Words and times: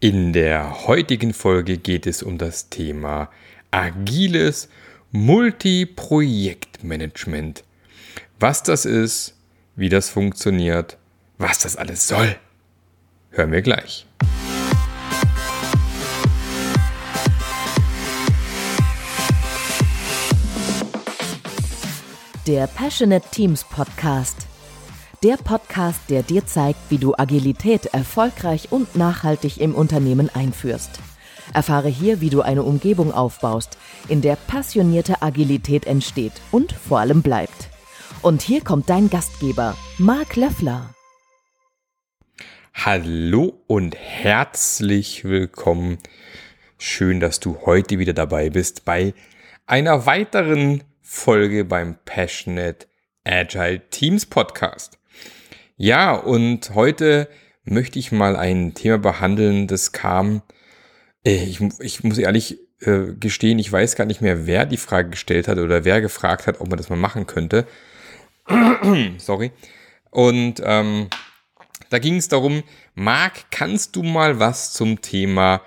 In 0.00 0.32
der 0.32 0.86
heutigen 0.86 1.32
Folge 1.32 1.78
geht 1.78 2.06
es 2.06 2.22
um 2.22 2.36
das 2.36 2.68
Thema 2.68 3.30
agiles 3.70 4.68
Multiprojektmanagement. 5.12 7.64
Was 8.38 8.62
das 8.62 8.84
ist, 8.84 9.34
wie 9.76 9.88
das 9.88 10.10
funktioniert, 10.10 10.98
was 11.38 11.60
das 11.60 11.76
alles 11.76 12.06
soll, 12.06 12.36
hören 13.30 13.52
wir 13.52 13.62
gleich. 13.62 14.04
Der 22.46 22.66
Passionate 22.66 23.26
Teams 23.30 23.64
Podcast. 23.64 24.46
Der 25.24 25.38
Podcast, 25.38 26.10
der 26.10 26.22
dir 26.22 26.44
zeigt, 26.44 26.78
wie 26.90 26.98
du 26.98 27.14
Agilität 27.16 27.86
erfolgreich 27.86 28.70
und 28.70 28.94
nachhaltig 28.94 29.58
im 29.58 29.74
Unternehmen 29.74 30.28
einführst. 30.28 31.00
Erfahre 31.54 31.88
hier, 31.88 32.20
wie 32.20 32.28
du 32.28 32.42
eine 32.42 32.62
Umgebung 32.62 33.10
aufbaust, 33.10 33.78
in 34.08 34.20
der 34.20 34.36
passionierte 34.36 35.22
Agilität 35.22 35.86
entsteht 35.86 36.34
und 36.50 36.72
vor 36.72 36.98
allem 36.98 37.22
bleibt. 37.22 37.70
Und 38.20 38.42
hier 38.42 38.60
kommt 38.60 38.90
dein 38.90 39.08
Gastgeber, 39.08 39.78
Marc 39.96 40.36
Löffler. 40.36 40.90
Hallo 42.74 43.62
und 43.66 43.96
herzlich 43.96 45.24
willkommen. 45.24 45.96
Schön, 46.76 47.18
dass 47.20 47.40
du 47.40 47.56
heute 47.64 47.98
wieder 47.98 48.12
dabei 48.12 48.50
bist 48.50 48.84
bei 48.84 49.14
einer 49.64 50.04
weiteren 50.04 50.84
Folge 51.00 51.64
beim 51.64 51.96
Passionate 52.04 52.86
Agile 53.24 53.88
Teams 53.88 54.26
Podcast. 54.26 54.98
Ja, 55.76 56.14
und 56.14 56.74
heute 56.74 57.28
möchte 57.64 57.98
ich 57.98 58.12
mal 58.12 58.36
ein 58.36 58.74
Thema 58.74 58.98
behandeln, 58.98 59.66
das 59.66 59.90
kam, 59.92 60.42
äh, 61.24 61.44
ich, 61.44 61.60
ich 61.80 62.04
muss 62.04 62.18
ehrlich 62.18 62.58
äh, 62.80 63.14
gestehen, 63.18 63.58
ich 63.58 63.72
weiß 63.72 63.96
gar 63.96 64.04
nicht 64.04 64.20
mehr, 64.20 64.46
wer 64.46 64.66
die 64.66 64.76
Frage 64.76 65.10
gestellt 65.10 65.48
hat 65.48 65.58
oder 65.58 65.84
wer 65.84 66.00
gefragt 66.00 66.46
hat, 66.46 66.60
ob 66.60 66.68
man 66.68 66.76
das 66.76 66.90
mal 66.90 66.96
machen 66.96 67.26
könnte. 67.26 67.66
Sorry. 69.18 69.50
Und 70.10 70.62
ähm, 70.64 71.08
da 71.90 71.98
ging 71.98 72.16
es 72.16 72.28
darum, 72.28 72.62
Marc, 72.94 73.50
kannst 73.50 73.96
du 73.96 74.04
mal 74.04 74.38
was 74.38 74.72
zum 74.72 75.00
Thema 75.00 75.60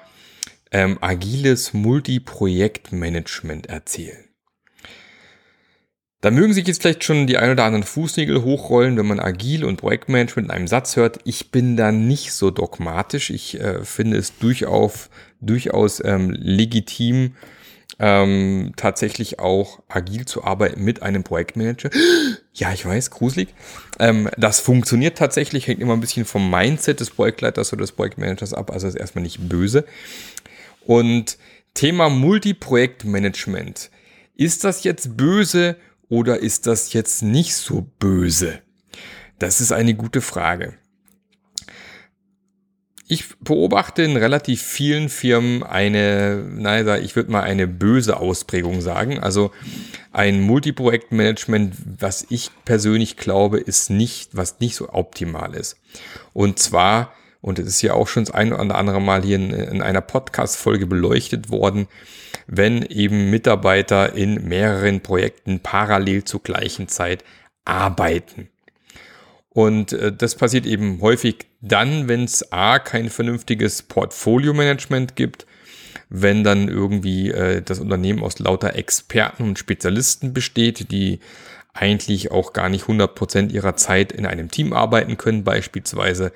ähm, 0.72 0.98
agiles 1.02 1.74
Multiprojektmanagement 1.74 3.68
erzählen? 3.68 4.27
Da 6.22 6.32
mögen 6.32 6.54
sich 6.54 6.66
jetzt 6.66 6.82
vielleicht 6.82 7.04
schon 7.04 7.28
die 7.28 7.38
ein 7.38 7.52
oder 7.52 7.66
anderen 7.66 7.84
Fußnägel 7.84 8.44
hochrollen, 8.44 8.98
wenn 8.98 9.06
man 9.06 9.20
agil 9.20 9.64
und 9.64 9.78
Projektmanagement 9.78 10.48
in 10.48 10.52
einem 10.52 10.68
Satz 10.68 10.96
hört. 10.96 11.20
Ich 11.26 11.52
bin 11.52 11.78
da 11.78 11.92
nicht 11.92 12.34
so 12.34 12.50
dogmatisch. 12.50 13.30
Ich 13.30 13.60
äh, 13.60 13.84
finde 13.84 14.18
es 14.18 14.36
durchaus, 14.40 15.10
durchaus 15.42 16.04
ähm, 16.04 16.32
legitim, 16.32 17.36
ähm, 18.00 18.74
tatsächlich 18.76 19.40
auch 19.40 19.80
agil 19.90 20.26
zu 20.26 20.44
arbeiten 20.44 20.84
mit 20.84 21.04
einem 21.04 21.24
Projektmanager. 21.24 21.90
Ja, 22.60 22.74
ich 22.74 22.84
weiß, 22.84 23.12
gruselig. 23.12 23.50
Ähm, 24.00 24.32
das 24.36 24.60
funktioniert 24.60 25.16
tatsächlich, 25.16 25.68
hängt 25.68 25.80
immer 25.80 25.94
ein 25.94 26.00
bisschen 26.00 26.26
vom 26.26 26.50
Mindset 26.50 27.00
des 27.00 27.12
Projektleiters 27.12 27.72
oder 27.72 27.82
des 27.82 27.92
Projektmanagers 27.92 28.56
ab, 28.56 28.72
also 28.72 28.88
ist 28.88 28.96
erstmal 28.96 29.22
nicht 29.22 29.48
böse. 29.48 29.86
Und 30.84 31.38
Thema 31.76 32.10
Multiprojektmanagement. 32.10 33.92
Ist 34.36 34.64
das 34.64 34.84
jetzt 34.84 35.16
böse 35.16 35.76
oder 36.10 36.40
ist 36.40 36.68
das 36.68 36.94
jetzt 36.94 37.22
nicht 37.24 37.56
so 37.56 37.82
böse? 38.00 38.62
Das 39.40 39.62
ist 39.62 39.72
eine 39.72 39.94
gute 39.94 40.22
Frage. 40.22 40.74
Ich 43.10 43.38
beobachte 43.40 44.04
in 44.04 44.18
relativ 44.18 44.62
vielen 44.62 45.08
Firmen 45.08 45.64
eine, 45.64 46.44
naja, 46.50 46.98
ich 46.98 47.16
würde 47.16 47.32
mal 47.32 47.44
eine 47.44 47.66
böse 47.66 48.18
Ausprägung 48.18 48.82
sagen. 48.82 49.20
Also 49.20 49.52
ein 50.12 50.42
Multiprojektmanagement, 50.42 51.74
was 52.00 52.26
ich 52.30 52.52
persönlich 52.66 53.16
glaube, 53.16 53.60
ist 53.60 53.90
nicht, 53.90 54.36
was 54.36 54.60
nicht 54.60 54.76
so 54.76 54.90
optimal 54.90 55.56
ist. 55.56 55.78
Und 56.34 56.60
zwar, 56.60 57.14
und 57.42 57.60
es 57.60 57.68
ist 57.68 57.82
ja 57.82 57.94
auch 57.94 58.08
schon 58.08 58.26
das 58.26 58.34
ein 58.34 58.54
oder 58.54 58.76
andere 58.76 59.02
Mal 59.02 59.24
hier 59.24 59.36
in, 59.36 59.52
in 59.52 59.82
einer 59.82 60.02
Podcast-Folge 60.02 60.88
beleuchtet 60.88 61.50
worden, 61.50 61.88
wenn 62.48 62.84
eben 62.84 63.30
Mitarbeiter 63.30 64.14
in 64.14 64.48
mehreren 64.48 65.02
Projekten 65.02 65.60
parallel 65.60 66.24
zur 66.24 66.42
gleichen 66.42 66.88
Zeit 66.88 67.24
arbeiten. 67.66 68.50
Und 69.50 69.94
äh, 69.94 70.14
das 70.14 70.36
passiert 70.36 70.66
eben 70.66 71.02
häufig 71.02 71.48
dann, 71.62 72.08
wenn 72.08 72.24
es 72.24 72.52
A, 72.52 72.80
kein 72.80 73.10
vernünftiges 73.10 73.82
Portfolio-Management 73.82 75.16
gibt, 75.16 75.48
wenn 76.10 76.44
dann 76.44 76.68
irgendwie 76.68 77.32
äh, 77.32 77.62
das 77.62 77.80
Unternehmen 77.80 78.24
aus 78.24 78.40
lauter 78.40 78.76
Experten 78.76 79.44
und 79.44 79.60
Spezialisten 79.60 80.34
besteht, 80.34 80.92
die 80.92 81.20
eigentlich 81.78 82.32
auch 82.32 82.54
gar 82.54 82.70
nicht 82.70 82.86
100% 82.86 83.52
ihrer 83.52 83.76
Zeit 83.76 84.12
in 84.12 84.26
einem 84.26 84.50
Team 84.50 84.74
arbeiten 84.74 85.18
können 85.18 85.44
beispielsweise. 85.44 86.32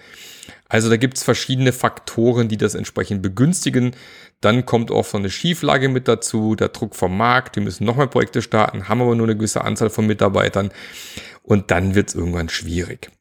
Also 0.69 0.89
da 0.89 0.97
gibt 0.97 1.17
es 1.17 1.23
verschiedene 1.23 1.73
Faktoren, 1.73 2.47
die 2.47 2.57
das 2.57 2.75
entsprechend 2.75 3.21
begünstigen. 3.21 3.91
Dann 4.39 4.65
kommt 4.65 4.89
oft 4.89 5.11
so 5.11 5.17
eine 5.17 5.29
Schieflage 5.29 5.89
mit 5.89 6.07
dazu, 6.07 6.55
der 6.55 6.69
Druck 6.69 6.95
vom 6.95 7.17
Markt, 7.17 7.55
wir 7.55 7.63
müssen 7.63 7.85
noch 7.85 7.97
mehr 7.97 8.07
Projekte 8.07 8.41
starten, 8.41 8.87
haben 8.87 9.01
aber 9.01 9.15
nur 9.15 9.27
eine 9.27 9.35
gewisse 9.35 9.63
Anzahl 9.63 9.89
von 9.89 10.07
Mitarbeitern 10.07 10.71
und 11.43 11.71
dann 11.71 11.93
wird 11.93 12.09
es 12.09 12.15
irgendwann 12.15 12.49
schwierig. 12.49 13.11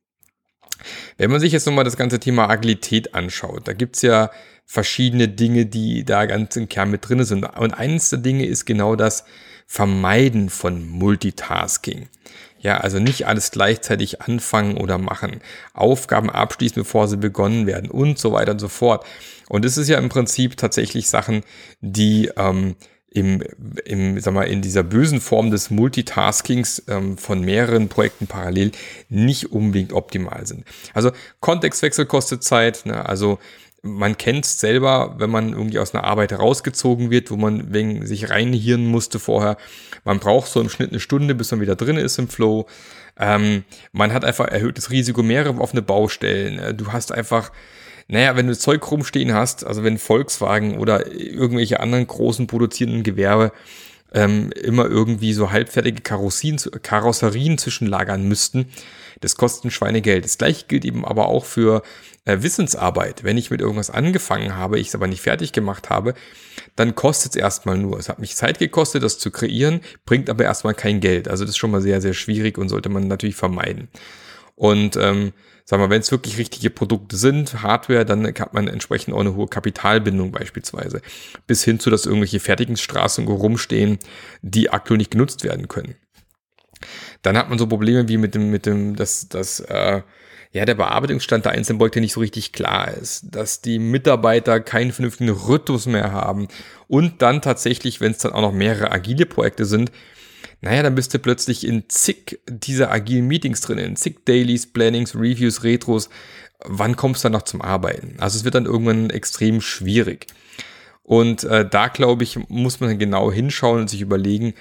Wenn 1.18 1.30
man 1.30 1.40
sich 1.40 1.52
jetzt 1.52 1.66
nochmal 1.66 1.84
das 1.84 1.96
ganze 1.96 2.20
Thema 2.20 2.48
Agilität 2.48 3.14
anschaut, 3.14 3.68
da 3.68 3.72
gibt 3.72 3.96
es 3.96 4.02
ja 4.02 4.30
verschiedene 4.64 5.28
Dinge, 5.28 5.66
die 5.66 6.04
da 6.04 6.26
ganz 6.26 6.56
im 6.56 6.68
Kern 6.68 6.90
mit 6.90 7.08
drin 7.08 7.24
sind. 7.24 7.44
Und 7.44 7.74
eines 7.74 8.10
der 8.10 8.20
Dinge 8.20 8.46
ist 8.46 8.64
genau 8.64 8.94
das 8.94 9.24
Vermeiden 9.72 10.50
von 10.50 10.88
Multitasking. 10.88 12.08
Ja, 12.58 12.78
also 12.78 12.98
nicht 12.98 13.28
alles 13.28 13.52
gleichzeitig 13.52 14.20
anfangen 14.20 14.76
oder 14.76 14.98
machen. 14.98 15.42
Aufgaben 15.74 16.28
abschließen, 16.28 16.82
bevor 16.82 17.06
sie 17.06 17.16
begonnen 17.16 17.68
werden 17.68 17.88
und 17.88 18.18
so 18.18 18.32
weiter 18.32 18.50
und 18.50 18.58
so 18.58 18.66
fort. 18.66 19.06
Und 19.48 19.64
das 19.64 19.78
ist 19.78 19.88
ja 19.88 19.96
im 19.98 20.08
Prinzip 20.08 20.56
tatsächlich 20.56 21.08
Sachen, 21.08 21.44
die 21.80 22.32
ähm, 22.36 22.74
im, 23.10 23.44
im, 23.84 24.18
sag 24.18 24.34
mal, 24.34 24.48
in 24.48 24.60
dieser 24.60 24.82
bösen 24.82 25.20
Form 25.20 25.52
des 25.52 25.70
Multitaskings 25.70 26.82
ähm, 26.88 27.16
von 27.16 27.40
mehreren 27.40 27.88
Projekten 27.88 28.26
parallel 28.26 28.72
nicht 29.08 29.52
unbedingt 29.52 29.92
optimal 29.92 30.48
sind. 30.48 30.64
Also 30.94 31.12
Kontextwechsel 31.38 32.06
kostet 32.06 32.42
Zeit, 32.42 32.86
ne? 32.86 33.08
also 33.08 33.38
man 33.82 34.18
kennt 34.18 34.44
es 34.44 34.60
selber, 34.60 35.14
wenn 35.18 35.30
man 35.30 35.52
irgendwie 35.52 35.78
aus 35.78 35.94
einer 35.94 36.04
Arbeit 36.04 36.32
rausgezogen 36.32 37.10
wird, 37.10 37.30
wo 37.30 37.36
man 37.36 37.72
wegen 37.72 38.06
sich 38.06 38.30
reinhirnen 38.30 38.86
musste 38.86 39.18
vorher. 39.18 39.56
Man 40.04 40.18
braucht 40.18 40.50
so 40.50 40.60
im 40.60 40.68
Schnitt 40.68 40.90
eine 40.90 41.00
Stunde, 41.00 41.34
bis 41.34 41.50
man 41.50 41.60
wieder 41.60 41.76
drin 41.76 41.96
ist 41.96 42.18
im 42.18 42.28
Flow. 42.28 42.66
Ähm, 43.18 43.64
man 43.92 44.12
hat 44.12 44.24
einfach 44.24 44.48
erhöhtes 44.48 44.90
Risiko, 44.90 45.22
mehrere 45.22 45.60
offene 45.60 45.82
Baustellen. 45.82 46.58
Äh, 46.58 46.74
du 46.74 46.92
hast 46.92 47.12
einfach, 47.12 47.52
naja, 48.08 48.36
wenn 48.36 48.46
du 48.46 48.56
Zeug 48.56 48.90
rumstehen 48.90 49.32
hast, 49.32 49.64
also 49.64 49.82
wenn 49.82 49.98
Volkswagen 49.98 50.78
oder 50.78 51.10
irgendwelche 51.12 51.80
anderen 51.80 52.06
großen 52.06 52.46
produzierenden 52.46 53.02
Gewerbe 53.02 53.52
ähm, 54.12 54.50
immer 54.52 54.86
irgendwie 54.86 55.32
so 55.32 55.52
halbfertige 55.52 56.02
Karosserien 56.02 57.58
zwischenlagern 57.58 58.26
müssten, 58.26 58.66
das 59.20 59.36
kostet 59.36 59.66
ein 59.66 59.70
Schweinegeld. 59.70 60.24
Das 60.24 60.38
gleiche 60.38 60.66
gilt 60.66 60.84
eben 60.84 61.04
aber 61.04 61.28
auch 61.28 61.44
für 61.44 61.82
Wissensarbeit. 62.42 63.24
Wenn 63.24 63.38
ich 63.38 63.50
mit 63.50 63.60
irgendwas 63.60 63.90
angefangen 63.90 64.56
habe, 64.56 64.78
ich 64.78 64.88
es 64.88 64.94
aber 64.94 65.06
nicht 65.06 65.22
fertig 65.22 65.52
gemacht 65.52 65.90
habe, 65.90 66.14
dann 66.76 66.94
kostet 66.94 67.32
es 67.32 67.36
erstmal 67.36 67.78
nur. 67.78 67.98
Es 67.98 68.08
hat 68.08 68.18
mich 68.18 68.36
Zeit 68.36 68.58
gekostet, 68.58 69.02
das 69.02 69.18
zu 69.18 69.30
kreieren, 69.30 69.80
bringt 70.06 70.30
aber 70.30 70.44
erstmal 70.44 70.74
kein 70.74 71.00
Geld. 71.00 71.28
Also 71.28 71.44
das 71.44 71.50
ist 71.50 71.58
schon 71.58 71.70
mal 71.70 71.82
sehr, 71.82 72.00
sehr 72.00 72.14
schwierig 72.14 72.58
und 72.58 72.68
sollte 72.68 72.88
man 72.88 73.08
natürlich 73.08 73.36
vermeiden. 73.36 73.88
Und 74.54 74.96
ähm, 74.96 75.32
sagen 75.64 75.82
wir, 75.82 75.90
wenn 75.90 76.00
es 76.00 76.10
wirklich 76.10 76.36
richtige 76.36 76.70
Produkte 76.70 77.16
sind, 77.16 77.62
Hardware, 77.62 78.04
dann 78.04 78.26
hat 78.26 78.54
man 78.54 78.68
entsprechend 78.68 79.14
auch 79.14 79.20
eine 79.20 79.34
hohe 79.34 79.48
Kapitalbindung 79.48 80.32
beispielsweise. 80.32 81.00
Bis 81.46 81.64
hin 81.64 81.80
zu, 81.80 81.90
dass 81.90 82.06
irgendwelche 82.06 82.40
Fertigungsstraßen 82.40 83.26
rumstehen, 83.26 83.98
die 84.42 84.70
aktuell 84.70 84.98
nicht 84.98 85.12
genutzt 85.12 85.44
werden 85.44 85.68
können. 85.68 85.94
Dann 87.22 87.36
hat 87.36 87.48
man 87.48 87.58
so 87.58 87.66
Probleme 87.66 88.08
wie 88.08 88.16
mit 88.16 88.34
dem, 88.34 88.50
mit 88.50 88.66
dem, 88.66 88.96
dass, 88.96 89.28
dass 89.28 89.60
äh, 89.60 90.02
ja, 90.52 90.64
der 90.64 90.74
Bearbeitungsstand 90.74 91.44
der 91.44 91.52
einzelnen 91.52 91.78
Projekte 91.78 92.00
nicht 92.00 92.12
so 92.12 92.20
richtig 92.20 92.52
klar 92.52 92.92
ist, 92.92 93.26
dass 93.30 93.60
die 93.60 93.78
Mitarbeiter 93.78 94.60
keinen 94.60 94.92
vernünftigen 94.92 95.30
Rhythmus 95.30 95.86
mehr 95.86 96.12
haben 96.12 96.48
und 96.88 97.22
dann 97.22 97.40
tatsächlich, 97.40 98.00
wenn 98.00 98.12
es 98.12 98.18
dann 98.18 98.32
auch 98.32 98.40
noch 98.40 98.52
mehrere 98.52 98.90
agile 98.90 99.26
Projekte 99.26 99.64
sind, 99.64 99.92
naja, 100.60 100.82
dann 100.82 100.94
bist 100.94 101.14
du 101.14 101.18
plötzlich 101.18 101.66
in 101.66 101.84
zig 101.88 102.40
dieser 102.48 102.90
agilen 102.90 103.26
Meetings 103.26 103.60
drin, 103.60 103.78
in 103.78 103.96
zig 103.96 104.24
Dailies, 104.26 104.70
Plannings, 104.72 105.14
Reviews, 105.14 105.62
Retros. 105.62 106.10
Wann 106.64 106.96
kommst 106.96 107.22
du 107.22 107.26
dann 107.26 107.32
noch 107.32 107.42
zum 107.42 107.62
Arbeiten? 107.62 108.16
Also 108.18 108.36
es 108.36 108.44
wird 108.44 108.54
dann 108.54 108.66
irgendwann 108.66 109.08
extrem 109.08 109.62
schwierig. 109.62 110.26
Und 111.02 111.44
äh, 111.44 111.66
da, 111.68 111.88
glaube 111.88 112.24
ich, 112.24 112.38
muss 112.48 112.80
man 112.80 112.98
genau 112.98 113.32
hinschauen 113.32 113.80
und 113.80 113.90
sich 113.90 114.02
überlegen, 114.02 114.54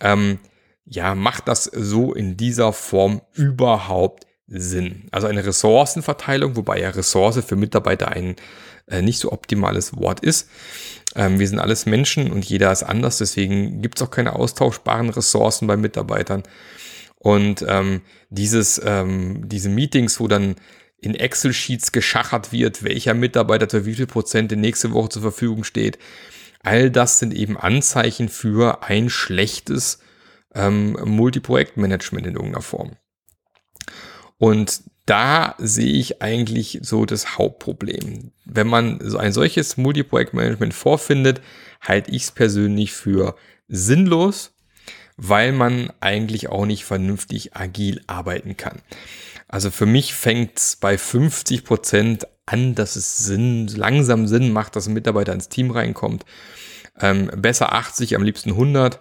ähm, 0.00 0.38
ja, 0.84 1.14
macht 1.14 1.48
das 1.48 1.64
so 1.64 2.14
in 2.14 2.36
dieser 2.36 2.72
Form 2.72 3.20
überhaupt 3.34 4.26
Sinn? 4.50 5.04
Also 5.10 5.26
eine 5.26 5.44
Ressourcenverteilung, 5.46 6.56
wobei 6.56 6.80
ja 6.80 6.90
Ressource 6.90 7.42
für 7.44 7.56
Mitarbeiter 7.56 8.08
ein 8.08 8.36
äh, 8.88 9.02
nicht 9.02 9.20
so 9.20 9.32
optimales 9.32 9.96
Wort 9.96 10.20
ist. 10.20 10.48
Ähm, 11.14 11.38
wir 11.38 11.48
sind 11.48 11.58
alles 11.58 11.86
Menschen 11.86 12.30
und 12.30 12.44
jeder 12.44 12.70
ist 12.72 12.82
anders, 12.82 13.18
deswegen 13.18 13.80
gibt 13.80 13.98
es 13.98 14.06
auch 14.06 14.10
keine 14.10 14.34
austauschbaren 14.34 15.10
Ressourcen 15.10 15.66
bei 15.66 15.76
Mitarbeitern. 15.76 16.42
Und 17.16 17.64
ähm, 17.68 18.00
dieses, 18.30 18.80
ähm, 18.84 19.48
diese 19.48 19.68
Meetings, 19.68 20.20
wo 20.20 20.28
dann 20.28 20.56
in 21.00 21.14
Excel-Sheets 21.14 21.92
geschachert 21.92 22.52
wird, 22.52 22.82
welcher 22.82 23.14
Mitarbeiter 23.14 23.68
zu 23.68 23.86
wie 23.86 23.94
viel 23.94 24.06
Prozent 24.06 24.52
in 24.52 24.60
nächste 24.60 24.92
Woche 24.92 25.10
zur 25.10 25.22
Verfügung 25.22 25.64
steht, 25.64 25.98
all 26.62 26.90
das 26.90 27.18
sind 27.18 27.34
eben 27.34 27.56
Anzeichen 27.56 28.28
für 28.28 28.82
ein 28.82 29.08
schlechtes 29.08 30.00
ähm, 30.54 30.96
Multiprojektmanagement 31.04 32.26
in 32.26 32.34
irgendeiner 32.34 32.62
Form. 32.62 32.96
Und 34.40 34.84
da 35.04 35.54
sehe 35.58 35.92
ich 35.92 36.22
eigentlich 36.22 36.78
so 36.80 37.04
das 37.04 37.36
Hauptproblem. 37.36 38.32
Wenn 38.46 38.66
man 38.66 38.98
so 39.02 39.18
ein 39.18 39.32
solches 39.32 39.76
Multiprojektmanagement 39.76 40.72
vorfindet, 40.72 41.42
halte 41.82 42.10
ich 42.10 42.22
es 42.22 42.30
persönlich 42.30 42.92
für 42.92 43.36
sinnlos, 43.68 44.52
weil 45.18 45.52
man 45.52 45.92
eigentlich 46.00 46.48
auch 46.48 46.64
nicht 46.64 46.86
vernünftig 46.86 47.54
agil 47.54 48.00
arbeiten 48.06 48.56
kann. 48.56 48.80
Also 49.46 49.70
für 49.70 49.84
mich 49.84 50.14
fängt 50.14 50.58
es 50.58 50.76
bei 50.76 50.96
50 50.96 51.64
Prozent 51.64 52.26
an, 52.46 52.74
dass 52.74 52.96
es 52.96 53.18
Sinn, 53.18 53.66
langsam 53.66 54.26
Sinn 54.26 54.52
macht, 54.52 54.74
dass 54.74 54.86
ein 54.86 54.94
Mitarbeiter 54.94 55.34
ins 55.34 55.50
Team 55.50 55.70
reinkommt. 55.70 56.24
Ähm, 56.98 57.30
besser 57.36 57.74
80, 57.74 58.16
am 58.16 58.22
liebsten 58.22 58.52
100. 58.52 59.00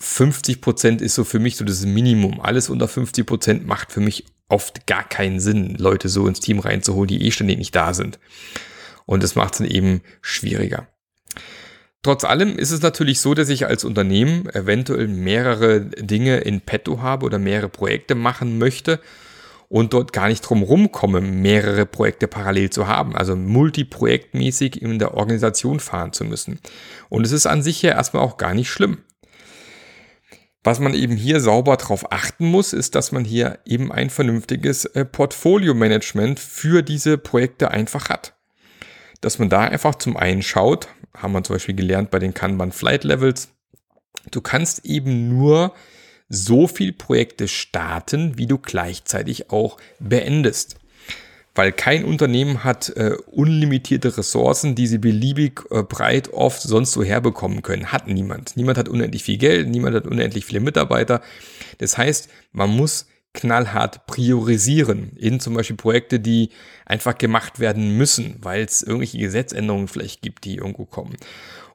50 0.00 0.60
Prozent 0.60 1.02
ist 1.02 1.14
so 1.14 1.24
für 1.24 1.38
mich 1.38 1.56
so 1.56 1.64
das 1.64 1.84
Minimum. 1.84 2.40
Alles 2.40 2.70
unter 2.70 2.88
50 2.88 3.26
Prozent 3.26 3.66
macht 3.66 3.92
für 3.92 4.00
mich 4.00 4.26
oft 4.48 4.86
gar 4.86 5.06
keinen 5.06 5.40
Sinn, 5.40 5.74
Leute 5.76 6.08
so 6.08 6.26
ins 6.26 6.40
Team 6.40 6.60
reinzuholen, 6.60 7.08
die 7.08 7.26
eh 7.26 7.30
ständig 7.30 7.58
nicht 7.58 7.74
da 7.74 7.92
sind. 7.94 8.18
Und 9.06 9.22
das 9.22 9.34
macht 9.34 9.54
es 9.54 9.58
dann 9.58 9.68
eben 9.68 10.02
schwieriger. 10.20 10.88
Trotz 12.02 12.24
allem 12.24 12.56
ist 12.56 12.70
es 12.70 12.80
natürlich 12.80 13.20
so, 13.20 13.34
dass 13.34 13.48
ich 13.48 13.66
als 13.66 13.84
Unternehmen 13.84 14.48
eventuell 14.50 15.08
mehrere 15.08 15.80
Dinge 15.80 16.38
in 16.38 16.60
petto 16.60 17.02
habe 17.02 17.26
oder 17.26 17.38
mehrere 17.38 17.68
Projekte 17.68 18.14
machen 18.14 18.58
möchte 18.58 19.00
und 19.68 19.92
dort 19.92 20.12
gar 20.12 20.28
nicht 20.28 20.42
drum 20.42 20.62
rumkomme, 20.62 21.20
mehrere 21.20 21.86
Projekte 21.86 22.28
parallel 22.28 22.70
zu 22.70 22.86
haben, 22.86 23.16
also 23.16 23.34
multiprojektmäßig 23.34 24.80
in 24.80 24.98
der 24.98 25.14
Organisation 25.14 25.80
fahren 25.80 26.12
zu 26.12 26.24
müssen. 26.24 26.60
Und 27.08 27.26
es 27.26 27.32
ist 27.32 27.46
an 27.46 27.62
sich 27.62 27.82
ja 27.82 27.90
erstmal 27.90 28.22
auch 28.22 28.36
gar 28.36 28.54
nicht 28.54 28.70
schlimm. 28.70 28.98
Was 30.64 30.80
man 30.80 30.94
eben 30.94 31.16
hier 31.16 31.40
sauber 31.40 31.76
darauf 31.76 32.10
achten 32.12 32.46
muss, 32.46 32.72
ist, 32.72 32.94
dass 32.94 33.12
man 33.12 33.24
hier 33.24 33.58
eben 33.64 33.92
ein 33.92 34.10
vernünftiges 34.10 34.84
äh, 34.86 35.04
Portfolio-Management 35.04 36.40
für 36.40 36.82
diese 36.82 37.16
Projekte 37.16 37.70
einfach 37.70 38.08
hat. 38.08 38.34
Dass 39.20 39.38
man 39.38 39.48
da 39.48 39.62
einfach 39.64 39.94
zum 39.94 40.16
einen 40.16 40.42
schaut, 40.42 40.88
haben 41.16 41.32
wir 41.32 41.44
zum 41.44 41.54
Beispiel 41.54 41.74
gelernt 41.74 42.10
bei 42.10 42.18
den 42.18 42.34
Kanban 42.34 42.72
Flight 42.72 43.04
Levels, 43.04 43.48
du 44.30 44.40
kannst 44.40 44.84
eben 44.84 45.28
nur 45.28 45.74
so 46.28 46.66
viel 46.66 46.92
Projekte 46.92 47.48
starten, 47.48 48.36
wie 48.36 48.46
du 48.46 48.58
gleichzeitig 48.58 49.50
auch 49.50 49.78
beendest 49.98 50.76
weil 51.58 51.72
kein 51.72 52.04
Unternehmen 52.04 52.62
hat 52.62 52.90
äh, 52.90 53.16
unlimitierte 53.26 54.16
Ressourcen, 54.16 54.76
die 54.76 54.86
sie 54.86 54.98
beliebig 54.98 55.62
äh, 55.72 55.82
breit 55.82 56.32
oft 56.32 56.62
sonst 56.62 56.92
so 56.92 57.02
herbekommen 57.02 57.62
können. 57.62 57.90
Hat 57.90 58.06
niemand. 58.06 58.56
Niemand 58.56 58.78
hat 58.78 58.88
unendlich 58.88 59.24
viel 59.24 59.38
Geld, 59.38 59.68
niemand 59.68 59.96
hat 59.96 60.06
unendlich 60.06 60.44
viele 60.44 60.60
Mitarbeiter. 60.60 61.20
Das 61.78 61.98
heißt, 61.98 62.28
man 62.52 62.70
muss 62.70 63.08
knallhart 63.34 64.06
priorisieren 64.06 65.10
in 65.16 65.40
zum 65.40 65.54
Beispiel 65.54 65.74
Projekte, 65.74 66.20
die 66.20 66.50
einfach 66.86 67.18
gemacht 67.18 67.58
werden 67.58 67.96
müssen, 67.96 68.36
weil 68.40 68.62
es 68.62 68.84
irgendwelche 68.84 69.18
Gesetzänderungen 69.18 69.88
vielleicht 69.88 70.22
gibt, 70.22 70.44
die 70.44 70.58
irgendwo 70.58 70.84
kommen. 70.84 71.16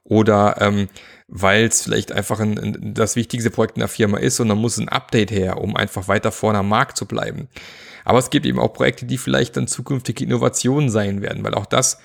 Oder 0.02 0.62
ähm, 0.62 0.88
weil 1.28 1.66
es 1.66 1.82
vielleicht 1.82 2.10
einfach 2.10 2.40
ein, 2.40 2.58
ein, 2.58 2.94
das 2.94 3.16
wichtigste 3.16 3.50
Projekt 3.50 3.76
in 3.76 3.80
der 3.80 3.88
Firma 3.88 4.16
ist 4.16 4.40
und 4.40 4.48
dann 4.48 4.58
muss 4.58 4.78
ein 4.78 4.88
Update 4.88 5.30
her, 5.30 5.58
um 5.58 5.76
einfach 5.76 6.08
weiter 6.08 6.32
vorne 6.32 6.60
am 6.60 6.70
Markt 6.70 6.96
zu 6.96 7.04
bleiben. 7.04 7.48
Aber 8.04 8.18
es 8.18 8.30
gibt 8.30 8.46
eben 8.46 8.58
auch 8.58 8.72
Projekte, 8.72 9.06
die 9.06 9.18
vielleicht 9.18 9.56
dann 9.56 9.66
zukünftige 9.66 10.24
Innovationen 10.24 10.90
sein 10.90 11.22
werden, 11.22 11.42
weil 11.42 11.54
auch 11.54 11.66
das 11.66 11.98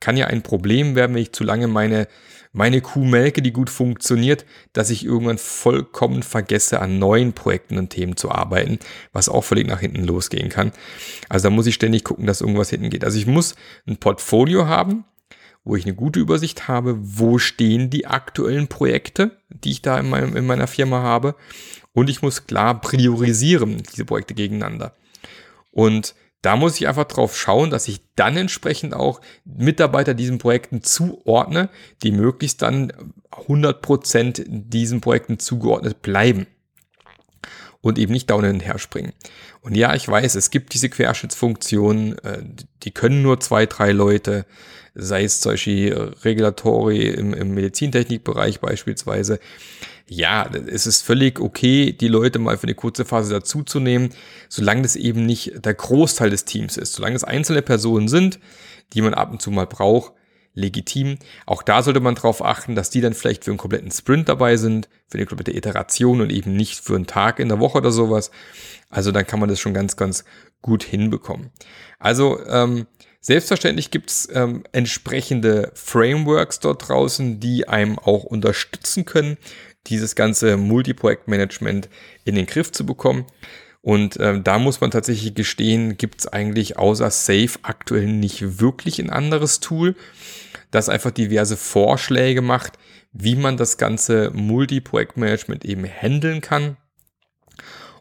kann 0.00 0.16
ja 0.16 0.26
ein 0.26 0.42
Problem 0.42 0.94
werden, 0.94 1.14
wenn 1.14 1.22
ich 1.22 1.32
zu 1.32 1.42
lange 1.44 1.66
meine, 1.66 2.06
meine 2.52 2.80
Kuh 2.80 3.04
melke, 3.04 3.42
die 3.42 3.52
gut 3.52 3.70
funktioniert, 3.70 4.44
dass 4.72 4.90
ich 4.90 5.04
irgendwann 5.04 5.38
vollkommen 5.38 6.22
vergesse, 6.22 6.80
an 6.80 6.98
neuen 6.98 7.32
Projekten 7.32 7.78
und 7.78 7.90
Themen 7.90 8.16
zu 8.16 8.30
arbeiten, 8.30 8.78
was 9.12 9.28
auch 9.28 9.42
völlig 9.42 9.66
nach 9.66 9.80
hinten 9.80 10.04
losgehen 10.04 10.48
kann. 10.48 10.72
Also 11.28 11.48
da 11.48 11.54
muss 11.54 11.66
ich 11.66 11.74
ständig 11.74 12.04
gucken, 12.04 12.26
dass 12.26 12.40
irgendwas 12.40 12.70
hinten 12.70 12.90
geht. 12.90 13.04
Also 13.04 13.18
ich 13.18 13.26
muss 13.26 13.54
ein 13.86 13.96
Portfolio 13.96 14.66
haben, 14.66 15.04
wo 15.64 15.76
ich 15.76 15.84
eine 15.84 15.94
gute 15.94 16.20
Übersicht 16.20 16.68
habe, 16.68 16.96
wo 16.98 17.38
stehen 17.38 17.90
die 17.90 18.06
aktuellen 18.06 18.68
Projekte, 18.68 19.36
die 19.50 19.72
ich 19.72 19.82
da 19.82 19.98
in, 19.98 20.08
meinem, 20.08 20.36
in 20.36 20.46
meiner 20.46 20.66
Firma 20.66 21.02
habe. 21.02 21.34
Und 21.92 22.08
ich 22.08 22.22
muss 22.22 22.46
klar 22.46 22.80
priorisieren, 22.80 23.82
diese 23.92 24.04
Projekte 24.04 24.34
gegeneinander. 24.34 24.94
Und 25.78 26.16
da 26.42 26.56
muss 26.56 26.80
ich 26.80 26.88
einfach 26.88 27.04
drauf 27.04 27.38
schauen, 27.38 27.70
dass 27.70 27.86
ich 27.86 28.00
dann 28.16 28.36
entsprechend 28.36 28.94
auch 28.94 29.20
Mitarbeiter 29.44 30.12
diesen 30.12 30.38
Projekten 30.38 30.82
zuordne, 30.82 31.68
die 32.02 32.10
möglichst 32.10 32.62
dann 32.62 32.92
100% 33.30 34.44
diesen 34.48 35.00
Projekten 35.00 35.38
zugeordnet 35.38 36.02
bleiben 36.02 36.48
und 37.80 37.98
eben 37.98 38.12
nicht 38.12 38.30
dauernd 38.30 38.46
hin 38.46 38.56
und 38.56 38.66
her 38.66 38.78
springen. 38.78 39.12
Und 39.60 39.76
ja, 39.76 39.94
ich 39.94 40.08
weiß, 40.08 40.34
es 40.34 40.50
gibt 40.50 40.74
diese 40.74 40.88
Querschnittsfunktionen, 40.88 42.18
äh, 42.18 42.42
die 42.82 42.90
können 42.90 43.22
nur 43.22 43.40
zwei, 43.40 43.66
drei 43.66 43.92
Leute, 43.92 44.46
sei 44.94 45.24
es 45.24 45.40
zum 45.40 45.52
Beispiel 45.52 46.14
Regulatory 46.24 47.08
im, 47.08 47.34
im 47.34 47.54
Medizintechnikbereich 47.54 48.60
beispielsweise 48.60 49.38
ja, 50.08 50.50
es 50.66 50.86
ist 50.86 51.02
völlig 51.02 51.38
okay, 51.38 51.92
die 51.92 52.08
Leute 52.08 52.38
mal 52.38 52.56
für 52.56 52.64
eine 52.64 52.74
kurze 52.74 53.04
Phase 53.04 53.32
dazuzunehmen, 53.34 54.10
solange 54.48 54.82
das 54.82 54.96
eben 54.96 55.26
nicht 55.26 55.64
der 55.64 55.74
Großteil 55.74 56.30
des 56.30 56.46
Teams 56.46 56.76
ist. 56.76 56.94
Solange 56.94 57.16
es 57.16 57.24
einzelne 57.24 57.62
Personen 57.62 58.08
sind, 58.08 58.40
die 58.94 59.02
man 59.02 59.14
ab 59.14 59.30
und 59.30 59.42
zu 59.42 59.50
mal 59.50 59.66
braucht, 59.66 60.12
legitim. 60.54 61.18
Auch 61.46 61.62
da 61.62 61.82
sollte 61.82 62.00
man 62.00 62.14
darauf 62.14 62.44
achten, 62.44 62.74
dass 62.74 62.90
die 62.90 63.00
dann 63.00 63.14
vielleicht 63.14 63.44
für 63.44 63.50
einen 63.50 63.58
kompletten 63.58 63.90
Sprint 63.90 64.28
dabei 64.28 64.56
sind, 64.56 64.88
für 65.08 65.18
eine 65.18 65.26
komplette 65.26 65.56
Iteration 65.56 66.20
und 66.20 66.30
eben 66.30 66.54
nicht 66.54 66.80
für 66.80 66.96
einen 66.96 67.06
Tag 67.06 67.38
in 67.38 67.48
der 67.48 67.60
Woche 67.60 67.78
oder 67.78 67.90
sowas. 67.90 68.30
Also 68.90 69.12
dann 69.12 69.26
kann 69.26 69.40
man 69.40 69.48
das 69.48 69.60
schon 69.60 69.74
ganz, 69.74 69.96
ganz 69.96 70.24
gut 70.62 70.82
hinbekommen. 70.82 71.50
Also 71.98 72.44
ähm, 72.46 72.86
selbstverständlich 73.20 73.90
gibt 73.90 74.10
es 74.10 74.28
ähm, 74.32 74.64
entsprechende 74.72 75.70
Frameworks 75.74 76.60
dort 76.60 76.88
draußen, 76.88 77.40
die 77.40 77.68
einem 77.68 77.98
auch 77.98 78.24
unterstützen 78.24 79.04
können, 79.04 79.36
dieses 79.86 80.14
ganze 80.14 80.56
Multiprojektmanagement 80.56 81.88
in 82.24 82.34
den 82.34 82.46
Griff 82.46 82.72
zu 82.72 82.84
bekommen. 82.84 83.26
Und 83.80 84.16
äh, 84.16 84.40
da 84.40 84.58
muss 84.58 84.80
man 84.80 84.90
tatsächlich 84.90 85.34
gestehen, 85.34 85.96
gibt 85.96 86.20
es 86.20 86.26
eigentlich 86.26 86.78
außer 86.78 87.10
Safe 87.10 87.58
aktuell 87.62 88.06
nicht 88.06 88.60
wirklich 88.60 88.98
ein 88.98 89.10
anderes 89.10 89.60
Tool, 89.60 89.94
das 90.70 90.88
einfach 90.88 91.12
diverse 91.12 91.56
Vorschläge 91.56 92.42
macht, 92.42 92.72
wie 93.12 93.36
man 93.36 93.56
das 93.56 93.78
ganze 93.78 94.30
Multiprojektmanagement 94.30 95.64
eben 95.64 95.84
handeln 95.84 96.40
kann 96.40 96.76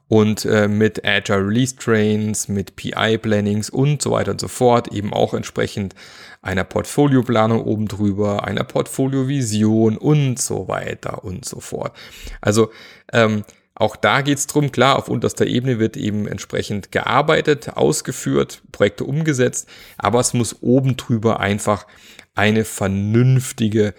und 0.08 0.46
äh, 0.46 0.68
mit 0.68 1.06
Agile 1.06 1.46
Release 1.46 1.76
Trains, 1.76 2.48
mit 2.48 2.76
PI 2.76 3.18
Plannings 3.18 3.70
und 3.70 4.02
so 4.02 4.12
weiter 4.12 4.32
und 4.32 4.42
so 4.42 4.48
fort 4.48 4.90
eben 4.90 5.14
auch 5.14 5.34
entsprechend 5.34 5.96
einer 6.42 6.64
Portfolioplanung 6.64 7.62
oben 7.62 7.88
drüber, 7.88 8.46
einer 8.46 8.64
Portfoliovision 8.64 9.98
und 9.98 10.40
so 10.40 10.68
weiter 10.68 11.24
und 11.24 11.46
so 11.46 11.60
fort. 11.60 11.96
Also 12.40 12.72
ähm, 13.12 13.44
auch 13.80 13.96
da 13.96 14.22
geht's 14.22 14.48
drum, 14.48 14.72
klar, 14.72 14.96
auf 14.96 15.08
unterster 15.08 15.46
Ebene 15.46 15.78
wird 15.78 15.98
eben 15.98 16.28
entsprechend 16.28 16.92
gearbeitet, 16.92 17.70
ausgeführt, 17.76 18.64
Projekte 18.72 19.04
umgesetzt, 19.04 19.70
aber 20.00 20.20
es 20.20 20.34
muss 20.34 20.64
oben 20.64 20.98
drüber 20.98 21.40
einfach 21.40 21.86
eine 22.34 22.66
vernünftige, 22.66 23.94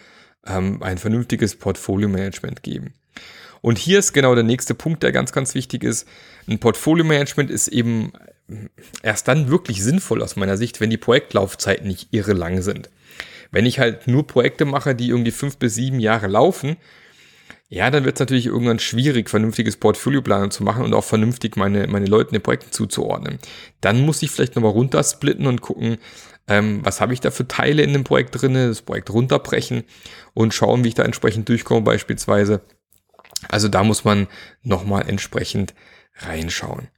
ähm, 0.45 0.83
ein 0.83 0.99
vernünftiges 0.99 1.55
Portfolio-Management 1.55 2.65
geben. 2.65 2.95
Und 3.61 3.79
hier 3.79 4.01
ist 4.01 4.13
genau 4.13 4.35
der 4.35 4.43
nächste 4.43 4.75
Punkt, 4.75 5.05
der 5.05 5.13
ganz, 5.13 5.31
ganz 5.31 5.55
wichtig 5.55 5.85
ist. 5.85 6.09
Ein 6.49 6.59
Portfolio-Management 6.59 7.49
ist 7.49 7.69
eben 7.69 8.13
erst 9.03 9.29
dann 9.29 9.49
wirklich 9.49 9.85
sinnvoll 9.85 10.23
aus 10.23 10.35
meiner 10.35 10.57
Sicht, 10.57 10.81
wenn 10.81 10.91
die 10.91 10.97
Projektlaufzeiten 10.97 11.87
nicht 11.87 12.09
irre 12.11 12.33
lang 12.33 12.63
sind. 12.63 12.91
Wenn 13.53 13.65
ich 13.65 13.79
halt 13.79 14.09
nur 14.09 14.27
Projekte 14.27 14.65
mache, 14.65 14.97
die 14.97 15.09
irgendwie 15.09 15.31
fünf 15.31 15.57
bis 15.57 15.77
sieben 15.77 16.01
Jahre 16.01 16.27
laufen, 16.27 16.77
ja, 17.69 17.91
dann 17.91 18.05
wird 18.05 18.17
es 18.17 18.21
natürlich 18.21 18.47
irgendwann 18.47 18.79
schwierig, 18.79 19.29
vernünftiges 19.29 19.77
Portfolioplanung 19.77 20.51
zu 20.51 20.65
machen 20.65 20.85
und 20.85 20.95
auch 20.95 21.05
vernünftig 21.05 21.57
meine, 21.57 21.87
meine 21.87 22.07
Leute 22.07 22.33
den 22.33 22.43
Projekten 22.43 22.73
zuzuordnen. 22.73 23.39
Dann 23.83 24.01
muss 24.01 24.23
ich 24.23 24.31
vielleicht 24.31 24.57
nochmal 24.57 24.73
runtersplitten 24.73 25.47
und 25.47 25.61
gucken, 25.61 25.99
ähm, 26.49 26.81
was 26.83 27.03
habe 27.03 27.13
ich 27.13 27.21
da 27.21 27.31
für 27.31 27.47
Teile 27.47 27.83
in 27.83 27.93
dem 27.93 28.05
Projekt 28.05 28.41
drin, 28.41 28.55
das 28.55 28.81
Projekt 28.81 29.11
runterbrechen 29.11 29.85
und 30.33 30.55
schauen, 30.55 30.83
wie 30.83 30.89
ich 30.89 30.95
da 30.95 31.03
entsprechend 31.03 31.49
durchkomme 31.51 31.83
beispielsweise. 31.83 32.63
Also 33.49 33.69
da 33.69 33.85
muss 33.85 34.03
man 34.03 34.29
nochmal 34.63 35.07
entsprechend 35.07 35.75
reinschauen. 36.17 36.89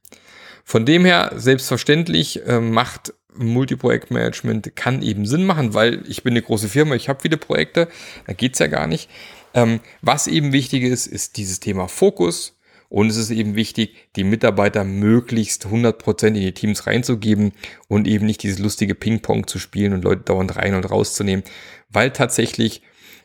Von 0.64 0.86
dem 0.86 1.04
her, 1.04 1.32
selbstverständlich 1.34 2.46
äh, 2.46 2.60
macht 2.60 3.12
Multiprojektmanagement 3.34 4.76
kann 4.76 5.02
eben 5.02 5.26
Sinn 5.26 5.44
machen, 5.44 5.74
weil 5.74 6.02
ich 6.08 6.22
bin 6.22 6.32
eine 6.32 6.42
große 6.42 6.68
Firma, 6.68 6.94
ich 6.94 7.08
habe 7.08 7.22
viele 7.22 7.36
Projekte, 7.36 7.88
da 8.26 8.32
geht 8.32 8.54
es 8.54 8.60
ja 8.60 8.68
gar 8.68 8.86
nicht. 8.86 9.08
Ähm, 9.54 9.80
was 10.02 10.26
eben 10.26 10.52
wichtig 10.52 10.82
ist, 10.82 11.06
ist 11.06 11.36
dieses 11.36 11.60
Thema 11.60 11.88
Fokus. 11.88 12.56
Und 12.88 13.08
es 13.08 13.16
ist 13.16 13.30
eben 13.30 13.54
wichtig, 13.54 14.10
die 14.16 14.24
Mitarbeiter 14.24 14.82
möglichst 14.82 15.66
100% 15.66 16.26
in 16.26 16.34
die 16.34 16.54
Teams 16.54 16.88
reinzugeben 16.88 17.52
und 17.86 18.08
eben 18.08 18.26
nicht 18.26 18.42
dieses 18.42 18.58
lustige 18.58 18.96
Ping-Pong 18.96 19.46
zu 19.46 19.60
spielen 19.60 19.92
und 19.92 20.02
Leute 20.02 20.22
dauernd 20.22 20.56
rein 20.56 20.74
und 20.74 20.90
rauszunehmen, 20.90 21.44
weil 21.88 22.10
tatsächlich 22.10 22.82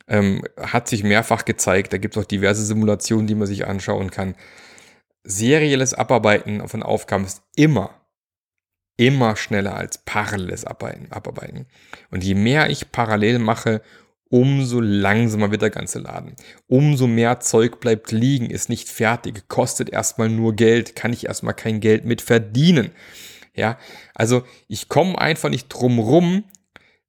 ähm, 0.08 0.44
hat 0.62 0.88
sich 0.88 1.03
mehrfach 1.03 1.46
gezeigt, 1.46 1.94
da 1.94 1.98
gibt 1.98 2.15
es 2.15 2.22
auch 2.22 2.27
diverse 2.27 2.63
Simulationen, 2.63 3.25
die 3.25 3.34
man 3.34 3.48
sich 3.48 3.65
anschauen 3.65 4.12
kann. 4.12 4.36
Serielles 5.24 5.96
Abarbeiten 5.96 6.67
von 6.67 6.84
Aufgaben 6.84 7.25
ist 7.25 7.41
immer 7.55 8.05
immer 8.98 9.36
schneller 9.36 9.75
als 9.75 9.98
paralleles 10.00 10.65
Abarbeiten. 10.65 11.67
Und 12.12 12.24
je 12.24 12.36
mehr 12.36 12.70
ich 12.70 12.91
parallel 12.91 13.39
mache, 13.39 13.82
umso 14.29 14.79
langsamer 14.79 15.51
wird 15.51 15.62
der 15.62 15.70
ganze 15.70 16.00
Laden. 16.00 16.36
Umso 16.67 17.08
mehr 17.08 17.39
Zeug 17.39 17.79
bleibt 17.79 18.12
liegen, 18.12 18.50
ist 18.50 18.70
nicht 18.70 18.89
fertig, 18.89 19.48
kostet 19.48 19.89
erstmal 19.89 20.29
nur 20.29 20.55
Geld, 20.55 20.96
kann 20.96 21.13
ich 21.13 21.27
erstmal 21.27 21.53
kein 21.53 21.79
Geld 21.79 22.05
mit 22.05 22.22
verdienen. 22.22 22.91
Ja, 23.53 23.77
also 24.13 24.44
ich 24.67 24.89
komme 24.89 25.17
einfach 25.17 25.50
nicht 25.50 25.70
drum 25.70 26.00
rum, 26.00 26.44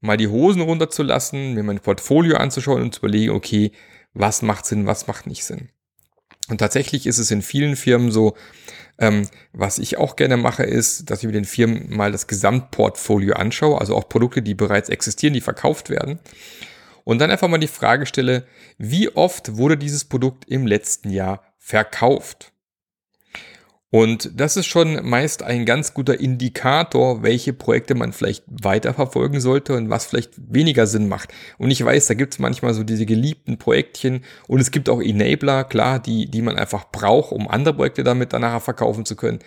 mal 0.00 0.16
die 0.16 0.28
Hosen 0.28 0.62
runterzulassen, 0.62 1.54
mir 1.54 1.64
mein 1.64 1.80
Portfolio 1.80 2.36
anzuschauen 2.36 2.82
und 2.82 2.94
zu 2.94 3.00
überlegen, 3.00 3.32
okay, 3.32 3.72
was 4.14 4.42
macht 4.42 4.66
Sinn, 4.66 4.86
was 4.86 5.06
macht 5.06 5.26
nicht 5.26 5.44
Sinn. 5.44 5.70
Und 6.48 6.58
tatsächlich 6.58 7.06
ist 7.06 7.18
es 7.18 7.32
in 7.32 7.42
vielen 7.42 7.74
Firmen 7.74 8.12
so, 8.12 8.36
ähm, 8.98 9.28
was 9.52 9.78
ich 9.78 9.98
auch 9.98 10.16
gerne 10.16 10.36
mache, 10.36 10.62
ist, 10.62 11.10
dass 11.10 11.20
ich 11.20 11.26
mir 11.26 11.32
den 11.32 11.44
Firmen 11.44 11.94
mal 11.94 12.12
das 12.12 12.28
Gesamtportfolio 12.28 13.34
anschaue, 13.34 13.80
also 13.80 13.96
auch 13.96 14.08
Produkte, 14.08 14.42
die 14.42 14.54
bereits 14.54 14.88
existieren, 14.88 15.34
die 15.34 15.40
verkauft 15.40 15.90
werden. 15.90 16.20
Und 17.06 17.20
dann 17.20 17.30
einfach 17.30 17.46
mal 17.46 17.58
die 17.58 17.68
Frage 17.68 18.04
stelle, 18.04 18.46
wie 18.78 19.14
oft 19.14 19.56
wurde 19.56 19.78
dieses 19.78 20.04
Produkt 20.04 20.44
im 20.48 20.66
letzten 20.66 21.10
Jahr 21.10 21.40
verkauft? 21.56 22.50
Und 23.90 24.32
das 24.34 24.56
ist 24.56 24.66
schon 24.66 25.08
meist 25.08 25.44
ein 25.44 25.64
ganz 25.66 25.94
guter 25.94 26.18
Indikator, 26.18 27.22
welche 27.22 27.52
Projekte 27.52 27.94
man 27.94 28.12
vielleicht 28.12 28.42
weiterverfolgen 28.48 29.40
sollte 29.40 29.76
und 29.76 29.88
was 29.88 30.06
vielleicht 30.06 30.32
weniger 30.52 30.88
Sinn 30.88 31.06
macht. 31.06 31.32
Und 31.58 31.70
ich 31.70 31.82
weiß, 31.84 32.08
da 32.08 32.14
gibt 32.14 32.34
es 32.34 32.40
manchmal 32.40 32.74
so 32.74 32.82
diese 32.82 33.06
geliebten 33.06 33.56
Projektchen 33.56 34.24
und 34.48 34.58
es 34.58 34.72
gibt 34.72 34.88
auch 34.88 35.00
Enabler, 35.00 35.62
klar, 35.62 36.00
die, 36.00 36.28
die 36.28 36.42
man 36.42 36.58
einfach 36.58 36.90
braucht, 36.90 37.30
um 37.30 37.48
andere 37.48 37.74
Projekte 37.74 38.02
damit 38.02 38.32
danach 38.32 38.60
verkaufen 38.60 39.04
zu 39.04 39.14
können. 39.14 39.38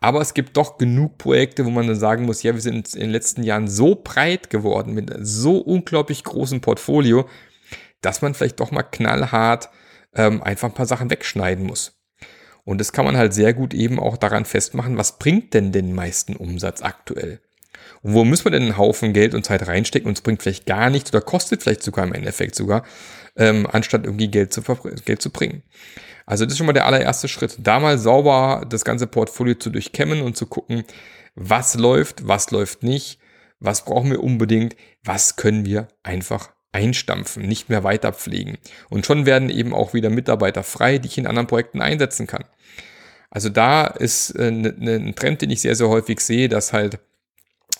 Aber 0.00 0.22
es 0.22 0.32
gibt 0.32 0.56
doch 0.56 0.78
genug 0.78 1.18
Projekte, 1.18 1.66
wo 1.66 1.70
man 1.70 1.86
dann 1.86 1.96
sagen 1.96 2.24
muss, 2.24 2.42
ja, 2.42 2.54
wir 2.54 2.62
sind 2.62 2.94
in 2.94 3.00
den 3.00 3.10
letzten 3.10 3.42
Jahren 3.42 3.68
so 3.68 4.00
breit 4.02 4.48
geworden 4.48 4.94
mit 4.94 5.12
so 5.20 5.58
unglaublich 5.58 6.24
großem 6.24 6.62
Portfolio, 6.62 7.28
dass 8.00 8.22
man 8.22 8.32
vielleicht 8.32 8.60
doch 8.60 8.70
mal 8.70 8.82
knallhart 8.82 9.68
ähm, 10.14 10.42
einfach 10.42 10.68
ein 10.68 10.74
paar 10.74 10.86
Sachen 10.86 11.10
wegschneiden 11.10 11.66
muss. 11.66 12.00
Und 12.64 12.78
das 12.78 12.92
kann 12.92 13.04
man 13.04 13.16
halt 13.16 13.34
sehr 13.34 13.52
gut 13.52 13.74
eben 13.74 13.98
auch 13.98 14.16
daran 14.16 14.46
festmachen, 14.46 14.96
was 14.96 15.18
bringt 15.18 15.54
denn 15.54 15.72
den 15.72 15.94
meisten 15.94 16.34
Umsatz 16.34 16.82
aktuell? 16.82 17.40
Und 18.02 18.14
wo 18.14 18.24
müssen 18.24 18.44
wir 18.44 18.50
denn 18.52 18.62
einen 18.62 18.78
Haufen 18.78 19.12
Geld 19.12 19.34
und 19.34 19.44
Zeit 19.44 19.66
reinstecken 19.66 20.08
und 20.08 20.16
es 20.16 20.22
bringt 20.22 20.42
vielleicht 20.42 20.66
gar 20.66 20.90
nichts 20.90 21.12
oder 21.12 21.20
kostet 21.20 21.62
vielleicht 21.62 21.82
sogar 21.82 22.04
im 22.04 22.14
Endeffekt 22.14 22.54
sogar, 22.54 22.84
ähm, 23.36 23.66
anstatt 23.70 24.04
irgendwie 24.04 24.28
Geld 24.28 24.52
zu, 24.52 24.62
Geld 25.04 25.22
zu 25.22 25.30
bringen. 25.30 25.62
Also 26.26 26.44
das 26.44 26.52
ist 26.52 26.58
schon 26.58 26.66
mal 26.66 26.72
der 26.72 26.86
allererste 26.86 27.28
Schritt. 27.28 27.56
Da 27.58 27.80
mal 27.80 27.98
sauber 27.98 28.64
das 28.68 28.84
ganze 28.84 29.06
Portfolio 29.06 29.54
zu 29.54 29.70
durchkämmen 29.70 30.22
und 30.22 30.36
zu 30.36 30.46
gucken, 30.46 30.84
was 31.34 31.74
läuft, 31.74 32.26
was 32.26 32.50
läuft 32.50 32.82
nicht, 32.82 33.18
was 33.58 33.84
brauchen 33.84 34.10
wir 34.10 34.22
unbedingt, 34.22 34.76
was 35.04 35.36
können 35.36 35.64
wir 35.64 35.88
einfach 36.02 36.50
einstampfen, 36.72 37.46
nicht 37.46 37.68
mehr 37.68 37.84
weiter 37.84 38.12
pflegen. 38.12 38.58
Und 38.88 39.06
schon 39.06 39.26
werden 39.26 39.50
eben 39.50 39.74
auch 39.74 39.92
wieder 39.92 40.08
Mitarbeiter 40.08 40.62
frei, 40.62 40.98
die 40.98 41.08
ich 41.08 41.18
in 41.18 41.26
anderen 41.26 41.48
Projekten 41.48 41.82
einsetzen 41.82 42.26
kann. 42.26 42.44
Also 43.28 43.48
da 43.48 43.86
ist 43.86 44.30
äh, 44.30 44.50
ne, 44.50 44.74
ne, 44.76 44.94
ein 44.94 45.14
Trend, 45.14 45.42
den 45.42 45.50
ich 45.50 45.60
sehr, 45.60 45.74
sehr 45.74 45.88
häufig 45.88 46.20
sehe, 46.20 46.48
dass 46.48 46.72
halt 46.72 46.98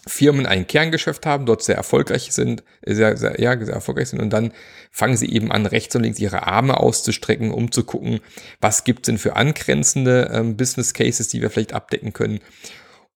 Firmen 0.06 0.46
ein 0.46 0.66
Kerngeschäft 0.66 1.26
haben, 1.26 1.46
dort 1.46 1.62
sehr 1.62 1.76
erfolgreich 1.76 2.32
sind, 2.32 2.62
sehr, 2.84 3.16
sehr, 3.16 3.40
ja, 3.40 3.58
sehr 3.62 3.74
erfolgreich 3.74 4.08
sind 4.08 4.20
und 4.20 4.30
dann 4.30 4.52
fangen 4.90 5.16
sie 5.16 5.30
eben 5.30 5.52
an, 5.52 5.66
rechts 5.66 5.94
und 5.94 6.02
links 6.02 6.18
ihre 6.18 6.46
Arme 6.46 6.78
auszustrecken, 6.78 7.50
um 7.50 7.70
zu 7.70 7.84
gucken, 7.84 8.20
was 8.60 8.84
gibt 8.84 9.00
es 9.00 9.06
denn 9.06 9.18
für 9.18 9.36
angrenzende 9.36 10.30
ähm, 10.32 10.56
Business 10.56 10.94
Cases, 10.94 11.28
die 11.28 11.42
wir 11.42 11.50
vielleicht 11.50 11.74
abdecken 11.74 12.12
können. 12.12 12.40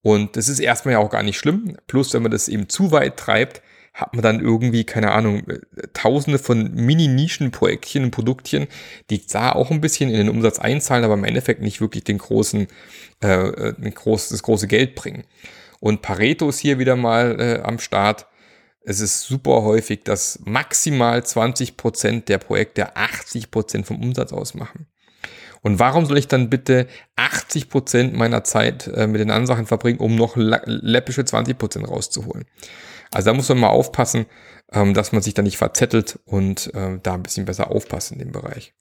Und 0.02 0.36
das 0.36 0.48
ist 0.48 0.60
erstmal 0.60 0.92
ja 0.92 0.98
auch 0.98 1.10
gar 1.10 1.22
nicht 1.22 1.38
schlimm. 1.38 1.78
Plus, 1.86 2.12
wenn 2.12 2.22
man 2.22 2.32
das 2.32 2.48
eben 2.48 2.68
zu 2.68 2.92
weit 2.92 3.16
treibt, 3.16 3.62
hat 3.94 4.12
man 4.12 4.22
dann 4.22 4.40
irgendwie, 4.40 4.84
keine 4.84 5.12
Ahnung, 5.12 5.44
tausende 5.92 6.38
von 6.38 6.74
Mini-Nischen-Projektchen 6.74 8.04
und 8.04 8.10
Produktchen, 8.10 8.66
die 9.08 9.24
da 9.24 9.52
auch 9.52 9.70
ein 9.70 9.80
bisschen 9.80 10.10
in 10.10 10.16
den 10.16 10.28
Umsatz 10.28 10.58
einzahlen, 10.58 11.04
aber 11.04 11.14
im 11.14 11.24
Endeffekt 11.24 11.62
nicht 11.62 11.80
wirklich 11.80 12.02
den 12.02 12.18
großen, 12.18 12.66
äh, 13.20 13.72
den 13.74 13.94
groß, 13.94 14.30
das 14.30 14.42
große 14.42 14.66
Geld 14.66 14.96
bringen. 14.96 15.24
Und 15.84 16.00
Pareto 16.00 16.48
ist 16.48 16.60
hier 16.60 16.78
wieder 16.78 16.96
mal 16.96 17.38
äh, 17.38 17.60
am 17.60 17.78
Start. 17.78 18.26
Es 18.80 19.00
ist 19.00 19.20
super 19.24 19.64
häufig, 19.64 20.02
dass 20.02 20.40
maximal 20.42 21.18
20% 21.18 22.24
der 22.24 22.38
Projekte 22.38 22.96
80% 22.96 23.84
vom 23.84 24.00
Umsatz 24.02 24.32
ausmachen. 24.32 24.86
Und 25.60 25.78
warum 25.78 26.06
soll 26.06 26.16
ich 26.16 26.26
dann 26.26 26.48
bitte 26.48 26.86
80% 27.18 28.16
meiner 28.16 28.44
Zeit 28.44 28.86
äh, 28.86 29.06
mit 29.06 29.20
den 29.20 29.30
anderen 29.30 29.46
Sachen 29.46 29.66
verbringen, 29.66 29.98
um 29.98 30.16
noch 30.16 30.36
läppische 30.36 31.20
20% 31.20 31.84
rauszuholen? 31.84 32.46
Also 33.10 33.28
da 33.28 33.34
muss 33.34 33.50
man 33.50 33.60
mal 33.60 33.68
aufpassen, 33.68 34.24
ähm, 34.72 34.94
dass 34.94 35.12
man 35.12 35.20
sich 35.20 35.34
da 35.34 35.42
nicht 35.42 35.58
verzettelt 35.58 36.18
und 36.24 36.72
äh, 36.72 36.98
da 37.02 37.12
ein 37.12 37.22
bisschen 37.22 37.44
besser 37.44 37.70
aufpasst 37.70 38.10
in 38.10 38.20
dem 38.20 38.32
Bereich. 38.32 38.72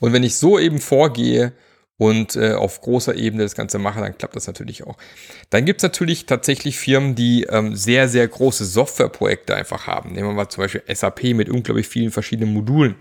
Und 0.00 0.12
wenn 0.12 0.24
ich 0.24 0.38
so 0.38 0.58
eben 0.58 0.80
vorgehe 0.80 1.52
und 1.98 2.36
äh, 2.36 2.52
auf 2.52 2.80
großer 2.80 3.14
Ebene 3.16 3.42
das 3.42 3.56
Ganze 3.56 3.78
mache, 3.78 4.00
dann 4.00 4.16
klappt 4.16 4.36
das 4.36 4.46
natürlich 4.46 4.86
auch. 4.86 4.96
Dann 5.50 5.64
gibt 5.64 5.80
es 5.80 5.82
natürlich 5.82 6.26
tatsächlich 6.26 6.78
Firmen, 6.78 7.16
die 7.16 7.42
ähm, 7.50 7.74
sehr, 7.74 8.08
sehr 8.08 8.26
große 8.26 8.64
Softwareprojekte 8.64 9.54
einfach 9.54 9.86
haben. 9.86 10.12
Nehmen 10.12 10.28
wir 10.28 10.34
mal 10.34 10.48
zum 10.48 10.62
Beispiel 10.62 10.82
SAP 10.92 11.24
mit 11.34 11.48
unglaublich 11.48 11.88
vielen 11.88 12.12
verschiedenen 12.12 12.54
Modulen. 12.54 12.94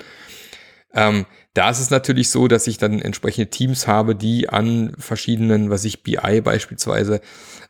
Ähm, 0.94 1.28
da 1.54 1.70
ist 1.70 1.80
es 1.80 1.92
natürlich 1.92 2.30
so, 2.32 2.48
dass 2.48 2.66
ich 2.66 2.78
dann 2.80 3.02
entsprechende 3.02 3.50
Teams 3.50 3.88
habe, 3.88 4.16
die 4.16 4.50
an 4.50 4.94
verschiedenen, 4.98 5.70
was 5.70 5.86
ich 5.86 6.02
BI 6.02 6.42
beispielsweise, 6.42 7.22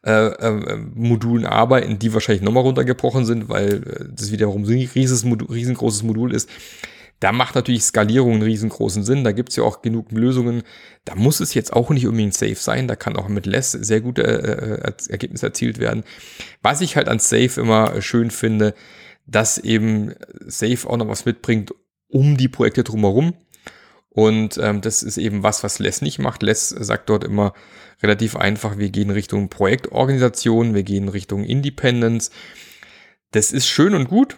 äh, 0.05 0.11
äh, 0.11 0.77
Modulen 0.93 1.45
arbeiten, 1.45 1.99
die 1.99 2.13
wahrscheinlich 2.13 2.43
nochmal 2.43 2.63
runtergebrochen 2.63 3.25
sind, 3.25 3.49
weil 3.49 3.83
äh, 3.83 4.05
das 4.13 4.31
wiederum 4.31 4.63
ein 4.63 4.89
riesengroßes 4.93 6.03
Modul 6.03 6.33
ist. 6.33 6.49
Da 7.19 7.31
macht 7.31 7.55
natürlich 7.55 7.83
Skalierung 7.83 8.33
einen 8.33 8.43
riesengroßen 8.43 9.03
Sinn. 9.03 9.23
Da 9.23 9.31
gibt 9.31 9.49
es 9.49 9.55
ja 9.55 9.63
auch 9.63 9.81
genug 9.81 10.11
Lösungen. 10.11 10.63
Da 11.03 11.15
muss 11.15 11.39
es 11.39 11.53
jetzt 11.53 11.73
auch 11.73 11.89
nicht 11.89 12.05
unbedingt 12.05 12.35
safe 12.35 12.55
sein. 12.55 12.87
Da 12.87 12.95
kann 12.95 13.15
auch 13.17 13.27
mit 13.27 13.45
Less 13.45 13.71
sehr 13.71 14.01
gute 14.01 14.23
äh, 14.23 14.87
äh 14.87 14.93
Ergebnisse 15.09 15.47
erzielt 15.47 15.79
werden. 15.79 16.03
Was 16.61 16.81
ich 16.81 16.95
halt 16.95 17.07
an 17.07 17.19
Safe 17.19 17.59
immer 17.59 18.01
schön 18.01 18.29
finde, 18.29 18.75
dass 19.25 19.57
eben 19.57 20.13
Safe 20.45 20.87
auch 20.87 20.97
noch 20.97 21.07
was 21.07 21.25
mitbringt 21.25 21.73
um 22.07 22.37
die 22.37 22.47
Projekte 22.47 22.83
drumherum. 22.83 23.33
Und 24.09 24.57
ähm, 24.57 24.81
das 24.81 25.03
ist 25.03 25.17
eben 25.17 25.43
was, 25.43 25.63
was 25.63 25.79
Les 25.79 26.01
nicht 26.01 26.17
macht. 26.19 26.41
Les 26.41 26.69
sagt 26.69 27.09
dort 27.09 27.23
immer 27.23 27.53
relativ 28.01 28.35
einfach, 28.35 28.77
wir 28.77 28.89
gehen 28.89 29.09
Richtung 29.09 29.49
Projektorganisation, 29.49 30.73
wir 30.73 30.83
gehen 30.83 31.09
Richtung 31.09 31.43
Independence. 31.43 32.31
Das 33.31 33.51
ist 33.51 33.67
schön 33.67 33.93
und 33.93 34.07
gut, 34.07 34.37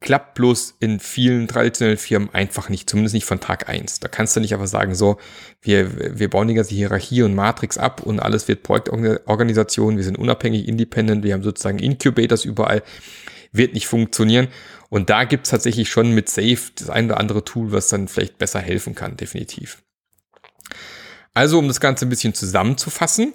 klappt 0.00 0.34
bloß 0.34 0.76
in 0.80 1.00
vielen 1.00 1.48
traditionellen 1.48 1.98
Firmen 1.98 2.32
einfach 2.32 2.68
nicht, 2.68 2.88
zumindest 2.88 3.14
nicht 3.14 3.24
von 3.24 3.40
Tag 3.40 3.68
eins. 3.68 4.00
Da 4.00 4.08
kannst 4.08 4.36
du 4.36 4.40
nicht 4.40 4.52
einfach 4.52 4.66
sagen, 4.66 4.94
so, 4.94 5.18
wir, 5.60 6.18
wir 6.18 6.30
bauen 6.30 6.48
die 6.48 6.54
ganze 6.54 6.74
Hierarchie 6.74 7.22
und 7.22 7.34
Matrix 7.34 7.78
ab 7.78 8.02
und 8.02 8.20
alles 8.20 8.48
wird 8.48 8.62
Projektorganisation, 8.62 9.96
wir 9.96 10.04
sind 10.04 10.18
unabhängig, 10.18 10.68
independent, 10.68 11.24
wir 11.24 11.34
haben 11.34 11.42
sozusagen 11.42 11.78
Incubators 11.78 12.44
überall, 12.44 12.82
wird 13.52 13.74
nicht 13.74 13.86
funktionieren. 13.86 14.48
Und 14.90 15.10
da 15.10 15.24
gibt 15.24 15.46
es 15.46 15.50
tatsächlich 15.50 15.88
schon 15.88 16.12
mit 16.12 16.28
Safe 16.28 16.58
das 16.76 16.90
ein 16.90 17.06
oder 17.06 17.18
andere 17.18 17.44
Tool, 17.44 17.72
was 17.72 17.88
dann 17.88 18.08
vielleicht 18.08 18.38
besser 18.38 18.60
helfen 18.60 18.94
kann, 18.94 19.16
definitiv. 19.16 19.82
Also, 21.32 21.58
um 21.58 21.66
das 21.66 21.80
Ganze 21.80 22.06
ein 22.06 22.10
bisschen 22.10 22.34
zusammenzufassen, 22.34 23.32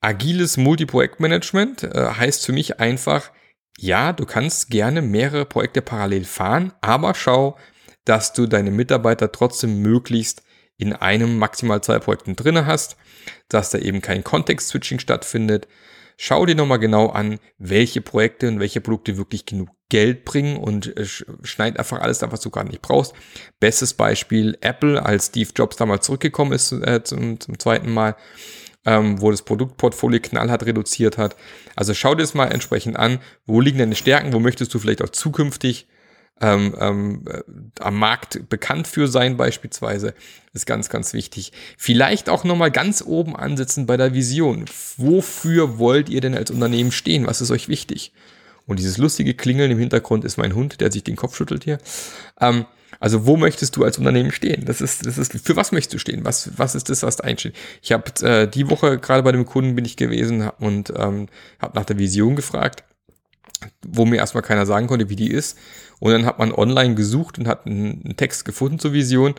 agiles 0.00 0.56
Multiprojektmanagement 0.56 1.84
äh, 1.84 2.10
heißt 2.18 2.44
für 2.44 2.52
mich 2.52 2.80
einfach, 2.80 3.30
ja, 3.78 4.12
du 4.12 4.24
kannst 4.26 4.70
gerne 4.70 5.02
mehrere 5.02 5.44
Projekte 5.44 5.82
parallel 5.82 6.24
fahren, 6.24 6.72
aber 6.80 7.14
schau, 7.14 7.56
dass 8.04 8.32
du 8.32 8.46
deine 8.46 8.70
Mitarbeiter 8.70 9.32
trotzdem 9.32 9.80
möglichst 9.80 10.42
in 10.76 10.92
einem 10.92 11.38
maximal 11.38 11.82
zwei 11.82 11.98
Projekten 11.98 12.36
drinne 12.36 12.66
hast, 12.66 12.96
dass 13.48 13.70
da 13.70 13.78
eben 13.78 14.02
kein 14.02 14.24
Kontext-Switching 14.24 14.98
stattfindet, 14.98 15.68
schau 16.16 16.46
dir 16.46 16.54
nochmal 16.54 16.78
genau 16.78 17.08
an, 17.08 17.38
welche 17.58 18.00
Projekte 18.00 18.48
und 18.48 18.60
welche 18.60 18.80
Produkte 18.80 19.16
wirklich 19.16 19.46
genug 19.46 19.70
Geld 19.88 20.24
bringen 20.24 20.56
und 20.56 20.96
äh, 20.96 21.04
schneid 21.04 21.78
einfach 21.78 22.00
alles 22.00 22.22
ab, 22.22 22.32
was 22.32 22.40
du 22.40 22.50
gerade 22.50 22.68
nicht 22.68 22.82
brauchst. 22.82 23.14
Bestes 23.60 23.94
Beispiel 23.94 24.56
Apple, 24.60 25.04
als 25.04 25.26
Steve 25.26 25.50
Jobs 25.54 25.76
damals 25.76 26.06
zurückgekommen 26.06 26.52
ist 26.52 26.72
äh, 26.72 27.02
zum, 27.04 27.38
zum 27.38 27.58
zweiten 27.58 27.92
Mal 27.92 28.16
ähm, 28.84 29.20
wo 29.20 29.30
das 29.30 29.42
Produktportfolio 29.42 30.20
knallhart 30.20 30.66
reduziert 30.66 31.18
hat. 31.18 31.36
Also 31.76 31.94
schau 31.94 32.14
dir 32.14 32.22
das 32.22 32.34
mal 32.34 32.46
entsprechend 32.46 32.96
an, 32.96 33.18
wo 33.46 33.60
liegen 33.60 33.78
deine 33.78 33.96
Stärken, 33.96 34.32
wo 34.32 34.40
möchtest 34.40 34.72
du 34.74 34.78
vielleicht 34.78 35.02
auch 35.02 35.10
zukünftig 35.10 35.86
ähm, 36.40 36.74
ähm, 36.80 37.24
äh, 37.28 37.42
am 37.80 37.96
Markt 37.96 38.48
bekannt 38.48 38.88
für 38.88 39.06
sein 39.06 39.36
beispielsweise, 39.36 40.14
ist 40.52 40.66
ganz, 40.66 40.88
ganz 40.88 41.12
wichtig. 41.12 41.52
Vielleicht 41.78 42.28
auch 42.28 42.44
nochmal 42.44 42.70
ganz 42.70 43.02
oben 43.06 43.36
ansetzen 43.36 43.86
bei 43.86 43.96
der 43.96 44.14
Vision. 44.14 44.64
Wofür 44.96 45.78
wollt 45.78 46.08
ihr 46.08 46.20
denn 46.20 46.34
als 46.34 46.50
Unternehmen 46.50 46.92
stehen? 46.92 47.26
Was 47.26 47.40
ist 47.40 47.50
euch 47.50 47.68
wichtig? 47.68 48.12
Und 48.66 48.78
dieses 48.78 48.98
lustige 48.98 49.34
Klingeln 49.34 49.70
im 49.70 49.78
Hintergrund 49.78 50.24
ist 50.24 50.36
mein 50.36 50.54
Hund, 50.54 50.80
der 50.80 50.90
sich 50.90 51.04
den 51.04 51.16
Kopf 51.16 51.36
schüttelt 51.36 51.64
hier. 51.64 51.78
Ähm, 52.40 52.64
also 53.00 53.26
wo 53.26 53.36
möchtest 53.36 53.76
du 53.76 53.84
als 53.84 53.98
Unternehmen 53.98 54.30
stehen? 54.30 54.64
Das 54.64 54.80
ist, 54.80 55.04
das 55.04 55.18
ist, 55.18 55.32
für 55.32 55.56
was 55.56 55.72
möchtest 55.72 55.94
du 55.94 55.98
stehen? 55.98 56.24
Was, 56.24 56.50
was 56.56 56.74
ist 56.74 56.88
das, 56.88 57.02
was 57.02 57.16
da 57.16 57.24
einsteht? 57.24 57.54
Ich 57.82 57.92
habe 57.92 58.04
äh, 58.26 58.48
die 58.48 58.70
Woche 58.70 58.98
gerade 58.98 59.22
bei 59.22 59.32
dem 59.32 59.44
Kunden 59.44 59.74
bin 59.74 59.84
ich 59.84 59.96
gewesen 59.96 60.48
und 60.58 60.92
ähm, 60.96 61.28
habe 61.58 61.76
nach 61.78 61.84
der 61.84 61.98
Vision 61.98 62.36
gefragt, 62.36 62.84
wo 63.86 64.04
mir 64.04 64.16
erstmal 64.16 64.42
keiner 64.42 64.66
sagen 64.66 64.86
konnte, 64.86 65.08
wie 65.08 65.16
die 65.16 65.30
ist. 65.30 65.58
Und 66.00 66.12
dann 66.12 66.26
hat 66.26 66.38
man 66.38 66.52
online 66.52 66.94
gesucht 66.94 67.38
und 67.38 67.46
hat 67.46 67.66
einen 67.66 68.16
Text 68.16 68.44
gefunden 68.44 68.78
zur 68.78 68.92
Vision. 68.92 69.34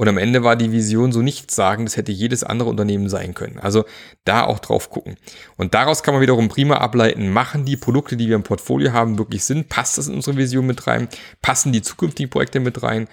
Und 0.00 0.08
am 0.08 0.16
Ende 0.16 0.42
war 0.42 0.56
die 0.56 0.72
Vision 0.72 1.12
so 1.12 1.20
nichts 1.20 1.54
sagen, 1.54 1.84
das 1.84 1.98
hätte 1.98 2.10
jedes 2.10 2.42
andere 2.42 2.70
Unternehmen 2.70 3.10
sein 3.10 3.34
können. 3.34 3.58
Also 3.58 3.84
da 4.24 4.44
auch 4.44 4.58
drauf 4.58 4.88
gucken. 4.88 5.16
Und 5.58 5.74
daraus 5.74 6.02
kann 6.02 6.14
man 6.14 6.22
wiederum 6.22 6.48
prima 6.48 6.78
ableiten, 6.78 7.28
machen 7.28 7.66
die 7.66 7.76
Produkte, 7.76 8.16
die 8.16 8.26
wir 8.26 8.36
im 8.36 8.42
Portfolio 8.42 8.94
haben, 8.94 9.18
wirklich 9.18 9.44
Sinn? 9.44 9.66
Passt 9.68 9.98
das 9.98 10.08
in 10.08 10.14
unsere 10.14 10.38
Vision 10.38 10.64
mit 10.64 10.86
rein? 10.86 11.06
Passen 11.42 11.70
die 11.72 11.82
zukünftigen 11.82 12.30
Projekte 12.30 12.60
mit 12.60 12.82
rein? 12.82 13.08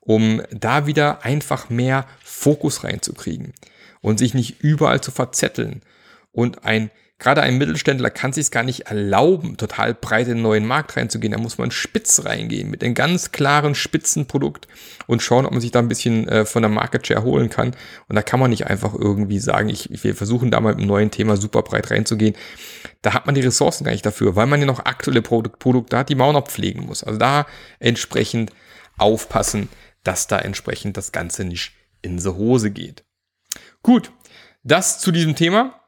Um 0.00 0.42
da 0.50 0.86
wieder 0.86 1.24
einfach 1.24 1.70
mehr 1.70 2.04
Fokus 2.22 2.84
reinzukriegen 2.84 3.54
und 4.02 4.18
sich 4.18 4.34
nicht 4.34 4.60
überall 4.60 5.00
zu 5.00 5.12
verzetteln 5.12 5.80
und 6.32 6.66
ein 6.66 6.90
Gerade 7.18 7.40
ein 7.40 7.56
Mittelständler 7.56 8.10
kann 8.10 8.34
sich 8.34 8.50
gar 8.50 8.62
nicht 8.62 8.88
erlauben, 8.88 9.56
total 9.56 9.94
breit 9.94 10.26
in 10.26 10.34
den 10.34 10.42
neuen 10.42 10.66
Markt 10.66 10.98
reinzugehen. 10.98 11.32
Da 11.32 11.38
muss 11.38 11.56
man 11.56 11.70
spitz 11.70 12.26
reingehen 12.26 12.70
mit 12.70 12.84
einem 12.84 12.92
ganz 12.92 13.32
klaren 13.32 13.74
Spitzenprodukt 13.74 14.68
und 15.06 15.22
schauen, 15.22 15.46
ob 15.46 15.52
man 15.52 15.62
sich 15.62 15.70
da 15.70 15.78
ein 15.78 15.88
bisschen 15.88 16.28
äh, 16.28 16.44
von 16.44 16.62
der 16.62 16.68
Market 16.68 17.06
Share 17.06 17.22
holen 17.22 17.48
kann. 17.48 17.74
Und 18.08 18.16
da 18.16 18.22
kann 18.22 18.38
man 18.38 18.50
nicht 18.50 18.66
einfach 18.66 18.92
irgendwie 18.92 19.38
sagen, 19.38 19.70
ich, 19.70 19.88
wir 20.04 20.14
versuchen 20.14 20.50
da 20.50 20.60
mal 20.60 20.70
mit 20.70 20.78
einem 20.78 20.88
neuen 20.88 21.10
Thema 21.10 21.38
super 21.38 21.62
breit 21.62 21.90
reinzugehen. 21.90 22.36
Da 23.00 23.14
hat 23.14 23.24
man 23.24 23.34
die 23.34 23.40
Ressourcen 23.40 23.84
gar 23.84 23.92
nicht 23.92 24.04
dafür, 24.04 24.36
weil 24.36 24.46
man 24.46 24.60
ja 24.60 24.66
noch 24.66 24.84
aktuelle 24.84 25.22
Produkt, 25.22 25.58
Produkte 25.58 25.96
hat, 25.96 26.10
die 26.10 26.16
man 26.16 26.28
auch 26.28 26.40
noch 26.40 26.48
pflegen 26.48 26.84
muss. 26.84 27.02
Also 27.02 27.18
da 27.18 27.46
entsprechend 27.78 28.52
aufpassen, 28.98 29.70
dass 30.04 30.26
da 30.26 30.38
entsprechend 30.38 30.98
das 30.98 31.12
Ganze 31.12 31.44
nicht 31.44 31.72
in 32.02 32.18
die 32.18 32.28
Hose 32.28 32.70
geht. 32.70 33.04
Gut, 33.82 34.12
das 34.64 35.00
zu 35.00 35.12
diesem 35.12 35.34
Thema. 35.34 35.80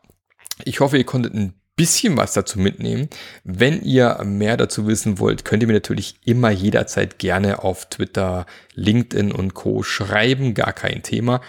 Ich 0.64 0.80
hoffe, 0.80 0.98
ihr 0.98 1.04
konntet 1.04 1.34
ein 1.34 1.54
bisschen 1.76 2.16
was 2.16 2.32
dazu 2.32 2.58
mitnehmen. 2.58 3.08
Wenn 3.44 3.82
ihr 3.82 4.20
mehr 4.24 4.56
dazu 4.56 4.86
wissen 4.86 5.18
wollt, 5.18 5.44
könnt 5.44 5.62
ihr 5.62 5.66
mir 5.68 5.74
natürlich 5.74 6.16
immer 6.24 6.50
jederzeit 6.50 7.18
gerne 7.18 7.62
auf 7.62 7.88
Twitter, 7.88 8.46
LinkedIn 8.74 9.32
und 9.32 9.54
Co 9.54 9.82
schreiben, 9.82 10.54
gar 10.54 10.72
kein 10.72 11.02
Thema. 11.02 11.40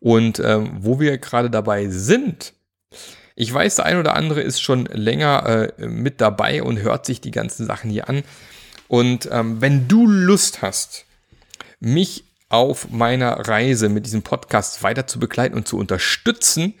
Und 0.00 0.38
ähm, 0.38 0.70
wo 0.78 1.00
wir 1.00 1.18
gerade 1.18 1.50
dabei 1.50 1.88
sind, 1.88 2.54
ich 3.36 3.52
weiß, 3.52 3.76
der 3.76 3.86
ein 3.86 3.98
oder 3.98 4.14
andere 4.14 4.42
ist 4.42 4.60
schon 4.60 4.86
länger 4.86 5.72
äh, 5.78 5.86
mit 5.88 6.20
dabei 6.20 6.62
und 6.62 6.80
hört 6.80 7.04
sich 7.04 7.20
die 7.20 7.32
ganzen 7.32 7.66
Sachen 7.66 7.90
hier 7.90 8.08
an. 8.08 8.22
Und 8.86 9.28
ähm, 9.32 9.60
wenn 9.60 9.88
du 9.88 10.06
Lust 10.06 10.62
hast, 10.62 11.04
mich 11.80 12.24
auf 12.48 12.90
meiner 12.90 13.48
Reise 13.48 13.88
mit 13.88 14.06
diesem 14.06 14.22
Podcast 14.22 14.84
weiter 14.84 15.08
zu 15.08 15.18
begleiten 15.18 15.56
und 15.56 15.66
zu 15.66 15.76
unterstützen, 15.76 16.74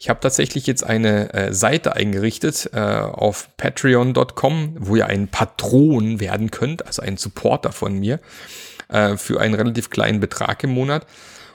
ich 0.00 0.08
habe 0.08 0.18
tatsächlich 0.18 0.66
jetzt 0.66 0.82
eine 0.82 1.32
äh, 1.34 1.52
Seite 1.52 1.94
eingerichtet 1.94 2.70
äh, 2.72 2.80
auf 2.80 3.54
patreon.com, 3.58 4.76
wo 4.78 4.96
ihr 4.96 5.06
ein 5.06 5.28
Patron 5.28 6.20
werden 6.20 6.50
könnt, 6.50 6.86
also 6.86 7.02
ein 7.02 7.18
Supporter 7.18 7.70
von 7.70 7.98
mir, 7.98 8.18
äh, 8.88 9.18
für 9.18 9.42
einen 9.42 9.52
relativ 9.52 9.90
kleinen 9.90 10.18
Betrag 10.18 10.64
im 10.64 10.70
Monat. 10.70 11.06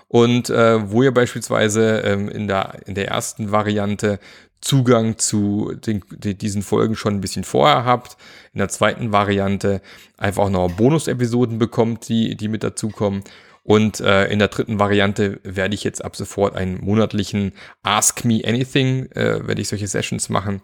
Und 0.07 0.51
äh, 0.51 0.91
wo 0.91 1.01
ihr 1.01 1.11
beispielsweise 1.11 2.01
ähm, 2.01 2.29
in, 2.29 2.47
der, 2.47 2.77
in 2.85 2.93
der 2.93 3.07
ersten 3.07 3.51
Variante 3.51 4.19
Zugang 4.61 5.17
zu 5.17 5.73
den, 5.75 6.03
die, 6.11 6.35
diesen 6.35 6.61
Folgen 6.61 6.95
schon 6.95 7.15
ein 7.15 7.21
bisschen 7.21 7.43
vorher 7.43 7.83
habt. 7.83 8.15
In 8.53 8.59
der 8.59 8.69
zweiten 8.69 9.11
Variante 9.11 9.81
einfach 10.17 10.49
noch 10.49 10.71
Bonus-Episoden 10.71 11.57
bekommt, 11.57 12.07
die, 12.09 12.35
die 12.35 12.47
mit 12.47 12.63
dazukommen. 12.63 13.23
Und 13.65 13.99
äh, 13.99 14.27
in 14.27 14.37
der 14.37 14.49
dritten 14.49 14.77
Variante 14.77 15.39
werde 15.41 15.73
ich 15.73 15.83
jetzt 15.83 16.05
ab 16.05 16.15
sofort 16.15 16.55
einen 16.55 16.79
monatlichen 16.85 17.51
Ask 17.81 18.23
Me 18.23 18.43
Anything, 18.45 19.07
äh, 19.13 19.47
werde 19.47 19.59
ich 19.59 19.69
solche 19.69 19.87
Sessions 19.87 20.29
machen, 20.29 20.61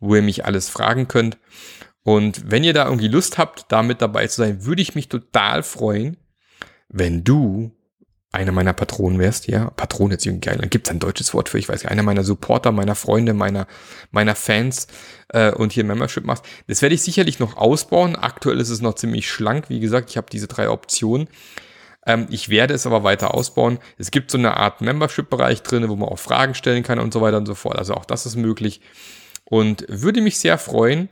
wo 0.00 0.14
ihr 0.14 0.22
mich 0.22 0.46
alles 0.46 0.70
fragen 0.70 1.08
könnt. 1.08 1.36
Und 2.04 2.50
wenn 2.50 2.64
ihr 2.64 2.72
da 2.72 2.86
irgendwie 2.86 3.08
Lust 3.08 3.36
habt, 3.36 3.66
da 3.68 3.82
mit 3.82 4.00
dabei 4.00 4.28
zu 4.28 4.36
sein, 4.40 4.64
würde 4.64 4.80
ich 4.80 4.94
mich 4.94 5.10
total 5.10 5.62
freuen, 5.62 6.16
wenn 6.88 7.22
du 7.22 7.70
einer 8.32 8.52
meiner 8.52 8.72
Patronen 8.72 9.18
wärst, 9.18 9.46
ja, 9.46 9.68
Patron 9.70 10.10
jetzt 10.10 10.24
irgendwie 10.24 10.48
geil, 10.48 10.56
dann 10.58 10.70
gibt 10.70 10.86
es 10.86 10.90
ein 10.90 11.00
deutsches 11.00 11.34
Wort 11.34 11.50
für, 11.50 11.58
ich 11.58 11.68
weiß 11.68 11.82
nicht, 11.82 11.90
einer 11.90 12.02
meiner 12.02 12.24
Supporter, 12.24 12.72
meiner 12.72 12.94
Freunde, 12.94 13.34
meiner, 13.34 13.66
meiner 14.10 14.34
Fans 14.34 14.86
äh, 15.28 15.52
und 15.52 15.72
hier 15.72 15.84
Membership 15.84 16.24
machst. 16.24 16.46
Das 16.66 16.80
werde 16.80 16.94
ich 16.94 17.02
sicherlich 17.02 17.40
noch 17.40 17.58
ausbauen. 17.58 18.16
Aktuell 18.16 18.58
ist 18.58 18.70
es 18.70 18.80
noch 18.80 18.94
ziemlich 18.94 19.30
schlank. 19.30 19.68
Wie 19.68 19.80
gesagt, 19.80 20.08
ich 20.08 20.16
habe 20.16 20.28
diese 20.30 20.46
drei 20.46 20.70
Optionen. 20.70 21.28
Ähm, 22.08 22.26
ich 22.30 22.48
werde 22.48 22.74
es 22.74 22.86
aber 22.86 23.04
weiter 23.04 23.34
ausbauen. 23.34 23.78
Es 23.98 24.10
gibt 24.10 24.30
so 24.30 24.38
eine 24.38 24.56
Art 24.56 24.80
Membership-Bereich 24.80 25.62
drin, 25.62 25.88
wo 25.88 25.94
man 25.94 26.08
auch 26.08 26.18
Fragen 26.18 26.54
stellen 26.54 26.82
kann 26.82 26.98
und 26.98 27.12
so 27.12 27.20
weiter 27.20 27.36
und 27.36 27.46
so 27.46 27.54
fort. 27.54 27.78
Also 27.78 27.94
auch 27.94 28.06
das 28.06 28.26
ist 28.26 28.34
möglich. 28.34 28.80
Und 29.44 29.84
würde 29.88 30.22
mich 30.22 30.38
sehr 30.38 30.58
freuen. 30.58 31.10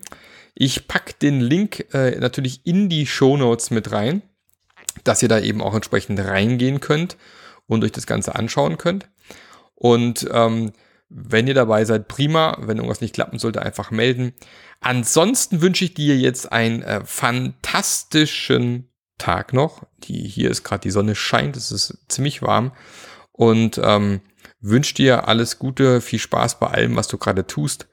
Ich 0.55 0.89
packe 0.89 1.13
den 1.21 1.41
Link 1.41 1.87
äh, 1.93 2.19
natürlich 2.19 2.63
in 2.65 2.89
die 2.89 3.07
Show 3.07 3.37
Notes 3.37 3.71
mit 3.71 3.93
rein, 3.93 4.23
dass 5.05 5.23
ihr 5.23 5.29
da 5.29 5.39
eben 5.39 5.61
auch 5.61 5.75
entsprechend 5.75 6.19
reingehen 6.19 6.81
könnt 6.81 7.19
und 7.67 7.85
euch 7.85 7.93
das 7.93 8.07
Ganze 8.07 8.35
anschauen 8.35 8.79
könnt. 8.79 9.07
Und 9.75 10.27
ähm, 10.33 10.73
wenn 11.11 11.47
ihr 11.47 11.55
dabei 11.55 11.85
seid, 11.85 12.09
prima. 12.09 12.57
Wenn 12.61 12.79
irgendwas 12.79 13.03
nicht 13.03 13.15
klappen 13.15 13.39
sollte, 13.39 13.61
einfach 13.61 13.91
melden. 13.91 14.33
Ansonsten 14.81 15.61
wünsche 15.61 15.85
ich 15.85 15.93
dir 15.93 16.17
jetzt 16.17 16.51
einen 16.51 16.83
äh, 16.83 17.05
fantastischen 17.05 18.89
Tag 19.19 19.53
noch. 19.53 19.83
Die, 20.05 20.29
hier 20.29 20.51
ist 20.51 20.63
gerade 20.63 20.83
die 20.83 20.91
Sonne 20.91 21.15
scheint, 21.15 21.57
es 21.57 21.73
ist 21.73 21.99
ziemlich 22.09 22.43
warm 22.43 22.73
und 23.33 23.81
ähm, 23.83 24.21
wünsche 24.61 24.95
dir 24.95 25.29
alles 25.29 25.59
Gute, 25.59 26.01
viel 26.01 26.19
Spaß 26.19 26.59
bei 26.59 26.69
allem, 26.69 26.97
was 26.97 27.09
du 27.09 27.19
gerade 27.19 27.47
tust. 27.47 27.89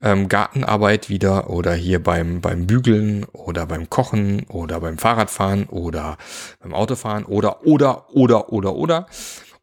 Ähm, 0.00 0.28
Gartenarbeit 0.28 1.08
wieder 1.08 1.50
oder 1.50 1.74
hier 1.74 2.02
beim, 2.02 2.40
beim 2.40 2.66
Bügeln 2.66 3.24
oder 3.32 3.66
beim 3.66 3.90
Kochen 3.90 4.44
oder 4.44 4.80
beim 4.80 4.96
Fahrradfahren 4.96 5.66
oder 5.66 6.18
beim 6.60 6.72
Autofahren 6.72 7.24
oder, 7.24 7.66
oder, 7.66 8.14
oder, 8.14 8.52
oder, 8.52 8.74
oder. 8.74 9.06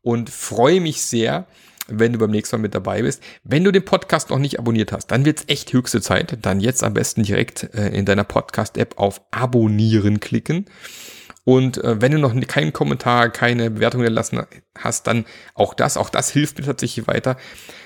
Und 0.01 0.29
freue 0.29 0.81
mich 0.81 1.01
sehr, 1.01 1.47
wenn 1.87 2.13
du 2.13 2.19
beim 2.19 2.31
nächsten 2.31 2.57
Mal 2.57 2.63
mit 2.63 2.75
dabei 2.75 3.01
bist. 3.01 3.21
Wenn 3.43 3.63
du 3.63 3.71
den 3.71 3.85
Podcast 3.85 4.29
noch 4.29 4.39
nicht 4.39 4.59
abonniert 4.59 4.91
hast, 4.91 5.07
dann 5.07 5.25
wird 5.25 5.39
es 5.39 5.45
echt 5.47 5.73
höchste 5.73 6.01
Zeit. 6.01 6.37
Dann 6.41 6.59
jetzt 6.59 6.83
am 6.83 6.93
besten 6.93 7.23
direkt 7.23 7.75
äh, 7.75 7.89
in 7.89 8.05
deiner 8.05 8.23
Podcast-App 8.23 8.95
auf 8.97 9.21
Abonnieren 9.31 10.19
klicken. 10.19 10.65
Und 11.43 11.77
äh, 11.83 12.01
wenn 12.01 12.11
du 12.11 12.17
noch 12.17 12.35
keinen 12.47 12.73
Kommentar, 12.73 13.29
keine 13.29 13.69
Bewertung 13.69 14.01
gelassen 14.01 14.41
hast, 14.77 15.05
dann 15.07 15.25
auch 15.53 15.73
das, 15.75 15.95
auch 15.95 16.09
das 16.09 16.31
hilft 16.31 16.57
mir 16.57 16.65
tatsächlich 16.65 17.07
weiter. 17.07 17.37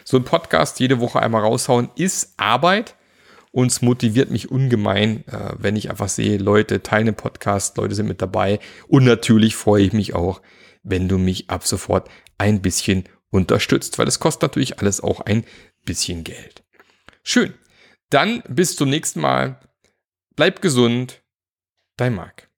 So 0.05 0.17
ein 0.17 0.23
Podcast 0.23 0.79
jede 0.79 0.99
Woche 1.01 1.19
einmal 1.19 1.41
raushauen 1.41 1.89
ist 1.95 2.33
Arbeit 2.37 2.95
und 3.51 3.71
es 3.71 3.81
motiviert 3.81 4.31
mich 4.31 4.49
ungemein, 4.49 5.25
äh, 5.27 5.53
wenn 5.57 5.75
ich 5.75 5.89
einfach 5.89 6.07
sehe, 6.07 6.37
Leute 6.37 6.81
teilen 6.83 7.07
den 7.07 7.15
Podcast, 7.15 7.77
Leute 7.77 7.95
sind 7.95 8.07
mit 8.07 8.21
dabei 8.21 8.59
und 8.87 9.03
natürlich 9.03 9.57
freue 9.57 9.83
ich 9.83 9.93
mich 9.93 10.15
auch, 10.15 10.41
wenn 10.83 11.09
du 11.09 11.17
mich 11.17 11.49
ab 11.49 11.67
sofort 11.67 12.07
ein 12.37 12.61
bisschen 12.61 13.03
unterstützt, 13.31 13.99
weil 13.99 14.07
es 14.07 14.19
kostet 14.19 14.43
natürlich 14.43 14.79
alles 14.79 15.01
auch 15.01 15.19
ein 15.21 15.43
bisschen 15.85 16.23
Geld. 16.23 16.63
Schön. 17.23 17.53
Dann 18.09 18.43
bis 18.47 18.75
zum 18.75 18.89
nächsten 18.89 19.21
Mal. 19.21 19.59
Bleib 20.35 20.61
gesund. 20.61 21.21
Dein 21.97 22.13
Marc. 22.15 22.49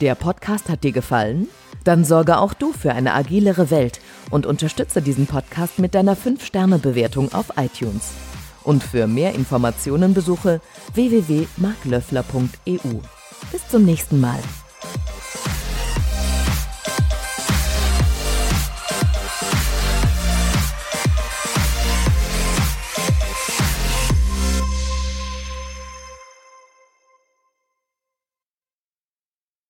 Der 0.00 0.14
Podcast 0.14 0.70
hat 0.70 0.84
dir 0.84 0.92
gefallen? 0.92 1.48
Dann 1.84 2.04
sorge 2.04 2.38
auch 2.38 2.54
du 2.54 2.72
für 2.72 2.92
eine 2.92 3.12
agilere 3.14 3.70
Welt 3.70 4.00
und 4.30 4.46
unterstütze 4.46 5.02
diesen 5.02 5.26
Podcast 5.26 5.78
mit 5.78 5.94
deiner 5.94 6.16
5-Sterne-Bewertung 6.16 7.34
auf 7.34 7.52
iTunes. 7.56 8.12
Und 8.64 8.82
für 8.82 9.06
mehr 9.06 9.34
Informationen 9.34 10.14
besuche 10.14 10.62
www.marklöffler.eu. 10.94 13.00
Bis 13.52 13.68
zum 13.68 13.84
nächsten 13.84 14.20
Mal. 14.20 14.40